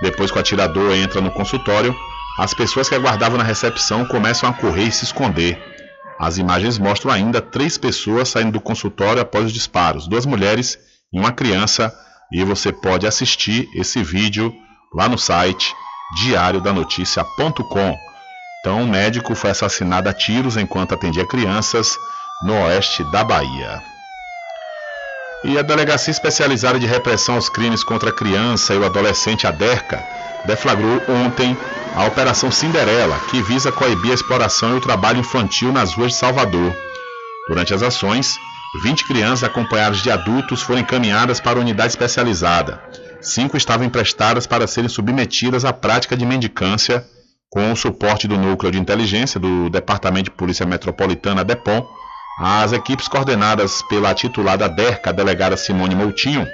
[0.00, 1.94] Depois que o atirador entra no consultório,
[2.38, 5.62] as pessoas que aguardavam na recepção começam a correr e se esconder.
[6.18, 10.78] As imagens mostram ainda três pessoas saindo do consultório após os disparos, duas mulheres
[11.12, 11.92] e uma criança,
[12.32, 14.54] e você pode assistir esse vídeo
[14.94, 15.74] lá no site
[16.16, 18.11] diariodanoticia.com.
[18.64, 21.98] Então, um médico foi assassinado a tiros enquanto atendia crianças
[22.44, 23.82] no oeste da Bahia.
[25.42, 29.50] E a Delegacia Especializada de Repressão aos Crimes contra a Criança e o Adolescente, a
[29.50, 30.00] DERCA,
[30.44, 31.58] deflagrou ontem
[31.96, 36.18] a Operação Cinderela, que visa coibir a exploração e o trabalho infantil nas ruas de
[36.18, 36.72] Salvador.
[37.48, 38.38] Durante as ações,
[38.84, 42.80] 20 crianças acompanhadas de adultos foram encaminhadas para a unidade especializada.
[43.20, 47.04] Cinco estavam emprestadas para serem submetidas à prática de mendicância,
[47.52, 51.86] com o suporte do Núcleo de Inteligência do Departamento de Polícia Metropolitana, DEPOM.
[52.40, 56.46] As equipes coordenadas pela titulada DERCA, a delegada Simone Moutinho,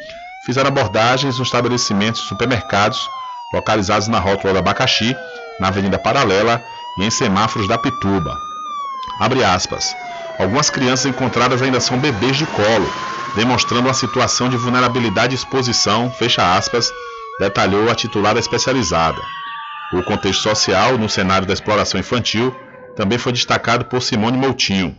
[0.45, 3.09] fizeram abordagens nos estabelecimentos supermercados
[3.55, 5.17] localizados na rótula do Abacaxi,
[5.61, 6.61] na Avenida Paralela
[6.99, 8.37] e em semáforos da Pituba.
[9.21, 9.95] Abre aspas.
[10.37, 12.93] Algumas crianças encontradas ainda são bebês de colo,
[13.37, 16.93] demonstrando uma situação de vulnerabilidade e exposição, fecha aspas,
[17.39, 19.21] detalhou a titulada especializada.
[19.91, 22.55] O contexto social no cenário da exploração infantil
[22.95, 24.95] também foi destacado por Simone Moutinho.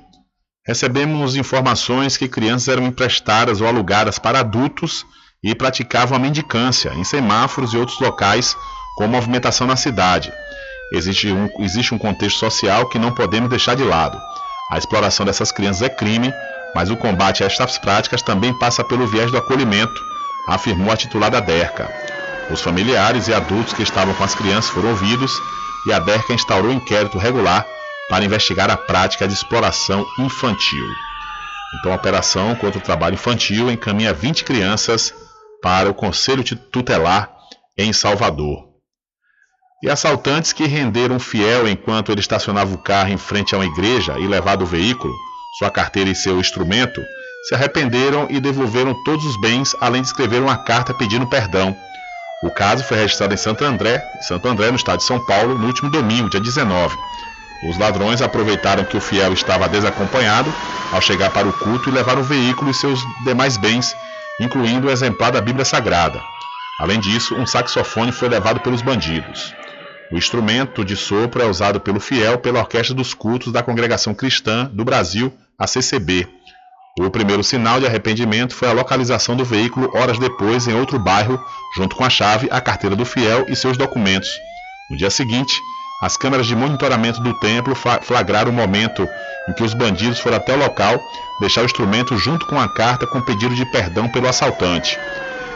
[0.66, 5.06] Recebemos informações que crianças eram emprestadas ou alugadas para adultos
[5.44, 8.57] e praticavam a mendicância em semáforos e outros locais
[8.95, 10.34] com movimentação na cidade.
[10.91, 14.20] Existe um, existe um contexto social que não podemos deixar de lado.
[14.72, 16.34] A exploração dessas crianças é crime,
[16.74, 20.02] mas o combate a estas práticas também passa pelo viés do acolhimento,
[20.48, 22.19] afirmou a titulada DERCA.
[22.51, 25.31] Os familiares e adultos que estavam com as crianças foram ouvidos
[25.85, 27.65] e a DERCA instaurou um inquérito regular
[28.09, 30.85] para investigar a prática de exploração infantil.
[31.76, 35.13] Então, a operação contra o trabalho infantil encaminha 20 crianças
[35.61, 37.30] para o Conselho Tutelar
[37.77, 38.67] em Salvador.
[39.84, 43.65] E assaltantes que renderam um fiel enquanto ele estacionava o carro em frente a uma
[43.65, 45.13] igreja e levado o veículo,
[45.57, 47.01] sua carteira e seu instrumento,
[47.47, 51.76] se arrependeram e devolveram todos os bens, além de escrever uma carta pedindo perdão.
[52.41, 55.68] O caso foi registrado em Santo André, Santo André, no estado de São Paulo, no
[55.68, 56.98] último domingo, dia 19.
[57.68, 60.53] Os ladrões aproveitaram que o fiel estava desacompanhado
[60.94, 63.94] ao chegar para o culto e levaram o veículo e seus demais bens,
[64.40, 66.22] incluindo o exemplar da Bíblia Sagrada.
[66.80, 69.53] Além disso, um saxofone foi levado pelos bandidos.
[70.10, 74.70] O instrumento de sopro é usado pelo fiel pela Orquestra dos Cultos da Congregação Cristã
[74.72, 76.39] do Brasil, a CCB.
[77.01, 81.41] O primeiro sinal de arrependimento foi a localização do veículo horas depois em outro bairro,
[81.77, 84.30] junto com a chave, a carteira do fiel e seus documentos.
[84.91, 85.61] No dia seguinte,
[86.01, 89.07] as câmeras de monitoramento do templo flagraram o momento
[89.47, 91.01] em que os bandidos foram até o local
[91.39, 94.99] deixar o instrumento junto com a carta com pedido de perdão pelo assaltante.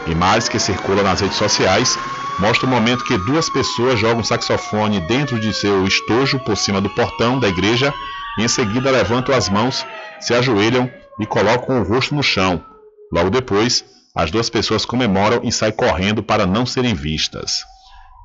[0.06, 1.98] Imagens que circulam nas redes sociais
[2.38, 6.88] mostram o momento que duas pessoas jogam saxofone dentro de seu estojo por cima do
[6.88, 7.92] portão da igreja
[8.38, 9.84] e em seguida levantam as mãos,
[10.20, 10.90] se ajoelham
[11.20, 12.64] e colocam o rosto no chão.
[13.12, 13.84] Logo depois,
[14.14, 17.64] as duas pessoas comemoram e saem correndo para não serem vistas.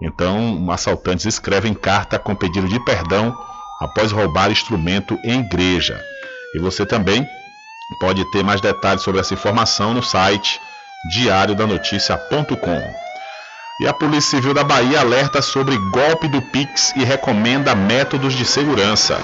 [0.02, 3.38] Então, assaltantes escrevem carta com pedido de perdão
[3.82, 6.02] após roubar instrumento em igreja.
[6.56, 7.28] E você também
[7.98, 10.61] Pode ter mais detalhes sobre essa informação no site
[11.11, 12.94] diariodanoticia.com.
[13.82, 18.45] E a Polícia Civil da Bahia alerta sobre golpe do Pix e recomenda métodos de
[18.45, 19.18] segurança.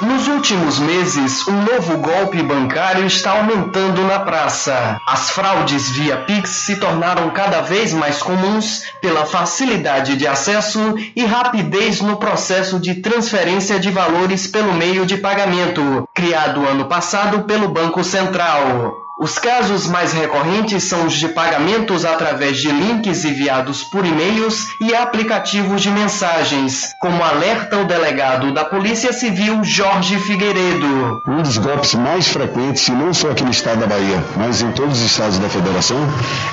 [0.00, 5.00] Nos últimos meses, um novo golpe bancário está aumentando na praça.
[5.06, 11.24] As fraudes via Pix se tornaram cada vez mais comuns pela facilidade de acesso e
[11.24, 17.68] rapidez no processo de transferência de valores pelo meio de pagamento, criado ano passado pelo
[17.68, 19.05] Banco Central.
[19.18, 24.94] Os casos mais recorrentes são os de pagamentos através de links enviados por e-mails e
[24.94, 31.22] aplicativos de mensagens, como alerta o delegado da Polícia Civil Jorge Figueiredo.
[31.26, 34.98] Um dos golpes mais frequentes, não só aqui no estado da Bahia, mas em todos
[34.98, 35.96] os estados da federação,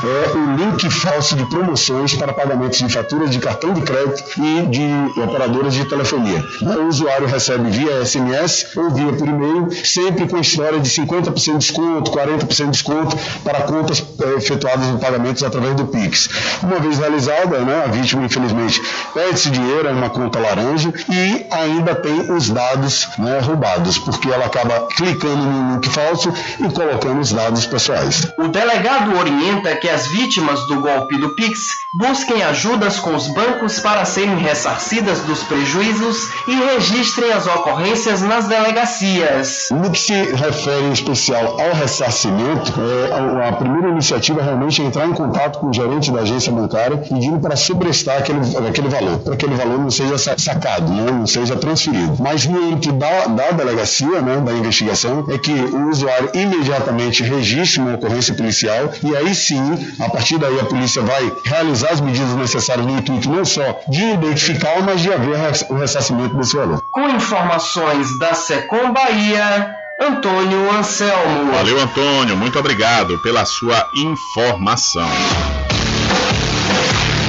[0.01, 4.61] é o link falso de promoções para pagamentos de faturas de cartão de crédito e
[4.67, 6.41] de operadoras de telefonia.
[6.61, 11.57] O usuário recebe via SMS ou via por e-mail, sempre com história de 50% de
[11.57, 16.29] desconto, 40% de desconto para contas eh, efetuadas em pagamentos através do Pix.
[16.61, 18.81] Uma vez realizada, né, a vítima, infelizmente,
[19.13, 24.29] perde esse dinheiro em uma conta laranja e ainda tem os dados né, roubados, porque
[24.29, 28.27] ela acaba clicando no link falso e colocando os dados pessoais.
[28.37, 33.79] O delegado orienta que as vítimas do golpe do Pix busquem ajudas com os bancos
[33.79, 36.17] para serem ressarcidas dos prejuízos
[36.47, 39.67] e registrem as ocorrências nas delegacias.
[39.71, 45.05] No que se refere em especial ao ressarcimento, é, a, primeira iniciativa é realmente entrar
[45.05, 49.35] em contato com o gerente da agência bancária pedindo para sobrestar aquele, aquele valor, para
[49.35, 52.15] que aquele valor não seja sacado, né, não seja transferido.
[52.19, 57.81] Mas no âmbito da, da delegacia, né, da investigação, é que o usuário imediatamente registre
[57.81, 59.61] uma ocorrência policial e aí sim,
[59.99, 64.03] a partir daí a polícia vai realizar as medidas necessárias no intuito não só de
[64.13, 65.35] identificar, mas de haver
[65.69, 66.81] o ressarcimento desse valor.
[66.91, 71.53] Com informações da Secom Bahia, Antônio Anselmo.
[71.53, 72.35] Valeu, Antônio.
[72.35, 75.09] Muito obrigado pela sua informação.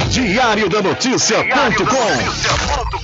[0.09, 3.03] Diário da Notícia.com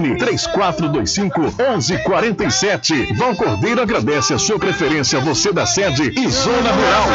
[0.00, 3.14] 3425 1147.
[3.14, 7.06] Val Cordeiro agradece a sua preferência, você da sede e Zona Rural.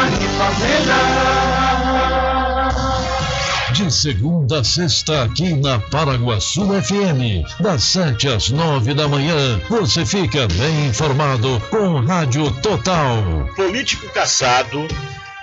[3.72, 10.04] De segunda a sexta, aqui na Paraguaçu FM, das 7 às 9 da manhã, você
[10.04, 13.22] fica bem informado com Rádio Total.
[13.54, 14.88] Político caçado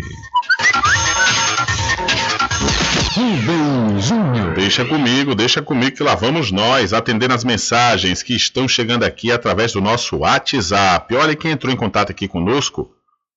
[3.14, 4.56] Rubem Júnior.
[4.56, 9.32] Deixa comigo, deixa comigo que lá vamos nós atendendo as mensagens que estão chegando aqui
[9.32, 11.16] através do nosso WhatsApp.
[11.16, 12.90] Olha quem entrou em contato aqui conosco.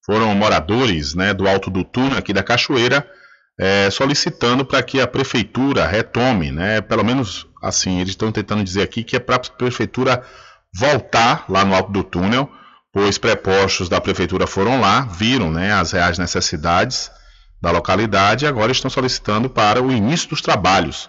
[0.06, 3.06] Foram moradores né, do Alto do Túnel aqui da Cachoeira,
[3.60, 8.82] é, solicitando para que a prefeitura retome, né, pelo menos assim, eles estão tentando dizer
[8.82, 10.24] aqui que é para a prefeitura
[10.74, 12.50] voltar lá no alto do túnel,
[12.92, 17.10] pois prepostos da prefeitura foram lá, viram né, as reais necessidades
[17.60, 21.08] da localidade e agora estão solicitando para o início dos trabalhos.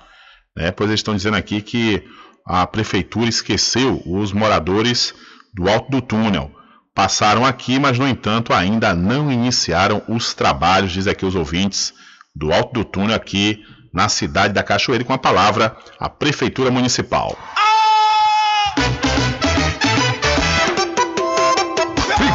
[0.56, 2.04] Né, pois eles estão dizendo aqui que
[2.46, 5.14] a prefeitura esqueceu os moradores
[5.54, 6.52] do alto do túnel.
[6.94, 11.94] Passaram aqui, mas no entanto ainda não iniciaram os trabalhos, diz aqui os ouvintes
[12.36, 13.64] do alto do túnel aqui
[13.94, 17.38] na cidade da Cachoeira, com a palavra a Prefeitura Municipal.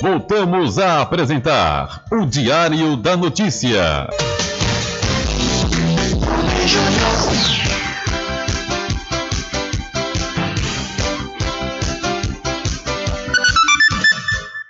[0.00, 4.08] Voltamos a apresentar o Diário da Notícia.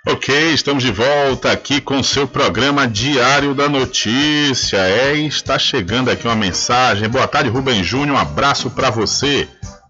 [0.05, 4.79] Ok, estamos de volta aqui com seu programa Diário da Notícia.
[4.79, 7.07] É, está chegando aqui uma mensagem.
[7.07, 8.17] Boa tarde, Rubem Júnior.
[8.17, 9.47] Um abraço para você.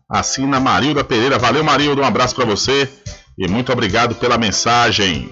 [0.08, 1.40] Assina Marilda Pereira.
[1.40, 2.04] Valeu, Marilda.
[2.04, 2.88] Um abraço para você
[3.42, 5.30] e muito obrigado pela mensagem.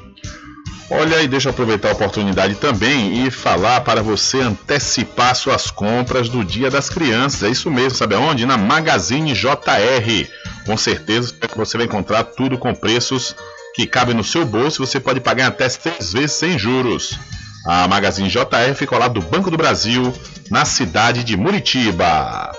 [0.90, 6.28] Olha, e deixa eu aproveitar a oportunidade também e falar para você antecipar suas compras
[6.28, 7.44] do Dia das Crianças.
[7.44, 8.48] É isso mesmo, sabe aonde?
[8.48, 10.28] Na Magazine JR.
[10.66, 13.36] Com certeza você vai encontrar tudo com preços
[13.76, 17.20] que cabem no seu bolso e você pode pagar até três vezes sem juros.
[17.68, 20.12] A Magazine JR fica ao lado do Banco do Brasil,
[20.50, 22.52] na cidade de Muritiba.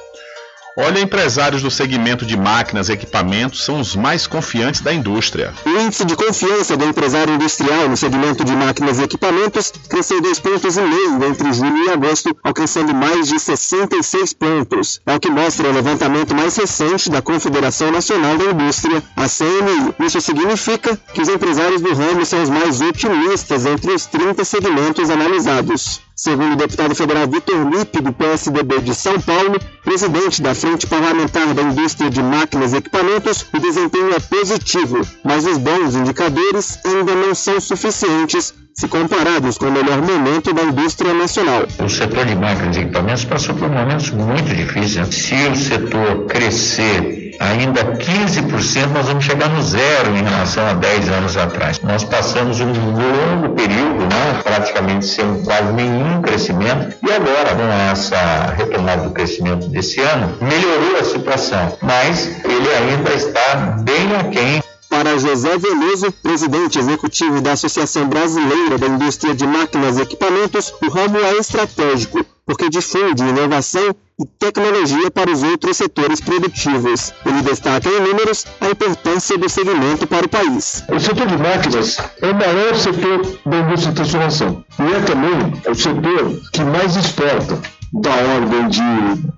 [0.76, 5.52] Olha, empresários do segmento de máquinas e equipamentos são os mais confiantes da indústria.
[5.66, 10.38] O índice de confiança do empresário industrial no segmento de máquinas e equipamentos cresceu dois
[10.38, 15.00] pontos e meio entre julho e agosto, alcançando mais de 66 pontos.
[15.04, 19.94] É o que mostra o levantamento mais recente da Confederação Nacional da Indústria, a CNI.
[20.06, 25.10] Isso significa que os empresários do ramo são os mais otimistas entre os 30 segmentos
[25.10, 26.09] analisados.
[26.22, 31.54] Segundo o deputado federal Vitor Lipe, do PSDB de São Paulo, presidente da Frente Parlamentar
[31.54, 37.14] da Indústria de Máquinas e Equipamentos, o desempenho é positivo, mas os bons indicadores ainda
[37.14, 41.64] não são suficientes se comparados com o melhor momento da indústria nacional.
[41.84, 45.06] O setor de máquinas e equipamentos passou por momentos muito difíceis.
[45.14, 51.10] Se o setor crescer ainda 15%, nós vamos chegar no zero em relação a 10
[51.10, 51.78] anos atrás.
[51.82, 58.54] Nós passamos um longo período, né, praticamente sem quase nenhum crescimento, e agora, com essa
[58.56, 64.62] retomada do crescimento desse ano, melhorou a situação, mas ele ainda está bem aquém
[65.00, 70.90] para José Veloso, presidente executivo da Associação Brasileira da Indústria de Máquinas e Equipamentos, o
[70.90, 77.14] ramo é estratégico, porque difunde inovação e tecnologia para os outros setores produtivos.
[77.24, 80.84] Ele destaca em números a importância do segmento para o país.
[80.94, 85.62] O setor de máquinas é o maior setor da indústria de transformação e é também
[85.66, 88.80] o setor que mais exporta da ordem de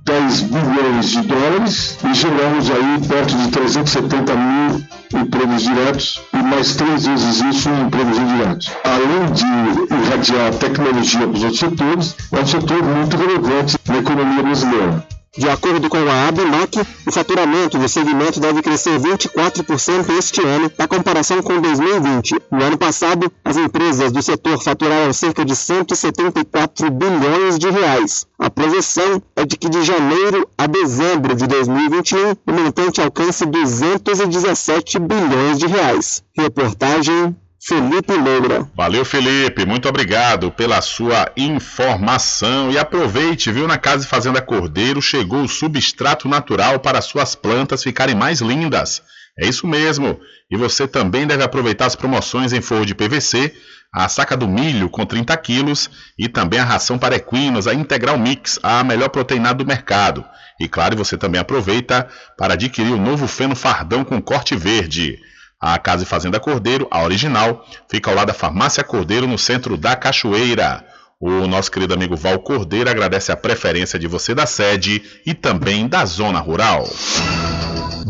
[0.05, 4.83] 10 bilhões de dólares e geramos aí perto de 370 mil
[5.15, 8.71] empregos diretos e mais três vezes isso em empregos indiretos.
[8.85, 14.43] Além de irradiar tecnologia para os outros setores, é um setor muito relevante na economia
[14.43, 15.07] brasileira.
[15.35, 20.87] De acordo com a ABMAC, o faturamento do segmento deve crescer 24% este ano, na
[20.87, 22.37] comparação com 2020.
[22.51, 28.27] No ano passado, as empresas do setor faturaram cerca de 174 bilhões de reais.
[28.39, 34.99] A projeção é de que de janeiro a dezembro de 2021, o montante alcance 217
[34.99, 36.23] bilhões de reais.
[36.37, 37.35] Reportagem
[37.65, 38.69] Felipe Loura.
[38.75, 39.65] Valeu, Felipe.
[39.65, 42.73] Muito obrigado pela sua informação.
[42.73, 43.69] E aproveite, viu?
[43.69, 49.01] Na Casa e Fazenda Cordeiro chegou o substrato natural para suas plantas ficarem mais lindas.
[49.39, 50.21] É isso mesmo.
[50.51, 53.55] E você também deve aproveitar as promoções em forro de PVC,
[53.95, 58.19] a saca do milho com 30 quilos e também a ração para equinos, a Integral
[58.19, 60.25] Mix, a melhor proteína do mercado.
[60.59, 65.21] E claro, você também aproveita para adquirir o novo feno fardão com corte verde.
[65.63, 69.77] A Casa e Fazenda Cordeiro, a original, fica ao lado da Farmácia Cordeiro, no centro
[69.77, 70.85] da Cachoeira.
[71.21, 75.87] O nosso querido amigo Val Cordeiro agradece a preferência de você da sede e também
[75.87, 76.85] da zona rural.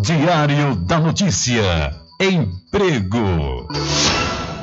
[0.00, 1.92] Diário da Notícia.
[2.18, 3.68] Emprego.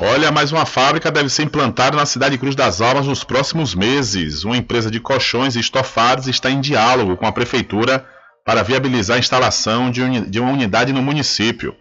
[0.00, 3.72] Olha, mais uma fábrica deve ser implantada na cidade de Cruz das Almas nos próximos
[3.72, 4.42] meses.
[4.42, 8.04] Uma empresa de colchões e estofados está em diálogo com a prefeitura
[8.44, 11.76] para viabilizar a instalação de uma unidade no município.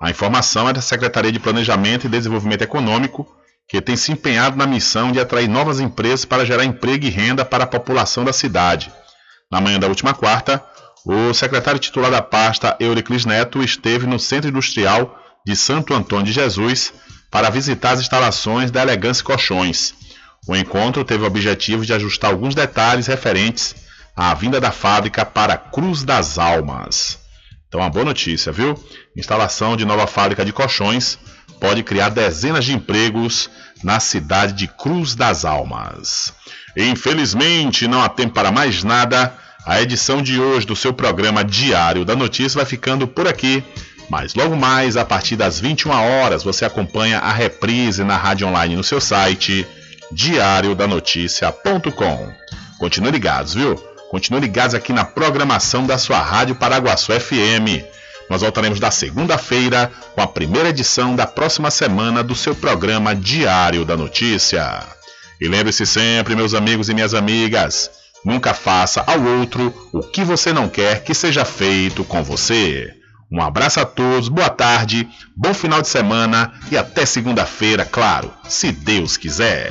[0.00, 3.26] A informação é da Secretaria de Planejamento e Desenvolvimento Econômico,
[3.68, 7.44] que tem se empenhado na missão de atrair novas empresas para gerar emprego e renda
[7.44, 8.92] para a população da cidade.
[9.50, 10.64] Na manhã da última quarta,
[11.04, 16.32] o secretário titular da pasta, Euriclis Neto, esteve no Centro Industrial de Santo Antônio de
[16.32, 16.92] Jesus
[17.30, 19.94] para visitar as instalações da Elegância Colchões.
[20.46, 23.74] O encontro teve o objetivo de ajustar alguns detalhes referentes
[24.16, 27.18] à vinda da fábrica para Cruz das Almas.
[27.68, 28.74] Então, uma boa notícia, viu?
[29.14, 31.18] Instalação de nova fábrica de colchões
[31.60, 33.50] pode criar dezenas de empregos
[33.84, 36.32] na cidade de Cruz das Almas.
[36.76, 39.34] Infelizmente, não há tempo para mais nada.
[39.66, 43.62] A edição de hoje do seu programa Diário da Notícia vai ficando por aqui.
[44.08, 48.76] Mas logo mais, a partir das 21 horas, você acompanha a reprise na rádio online
[48.76, 49.66] no seu site
[50.10, 52.32] diariodanoticia.com.
[52.78, 53.87] Continue ligados, viu?
[54.10, 57.84] Continue ligados aqui na programação da sua Rádio Paraguaçu FM.
[58.30, 63.84] Nós voltaremos da segunda-feira com a primeira edição da próxima semana do seu programa Diário
[63.84, 64.82] da Notícia.
[65.40, 67.90] E lembre-se sempre, meus amigos e minhas amigas,
[68.24, 72.92] nunca faça ao outro o que você não quer que seja feito com você.
[73.30, 75.06] Um abraço a todos, boa tarde,
[75.36, 79.70] bom final de semana e até segunda-feira, claro, se Deus quiser.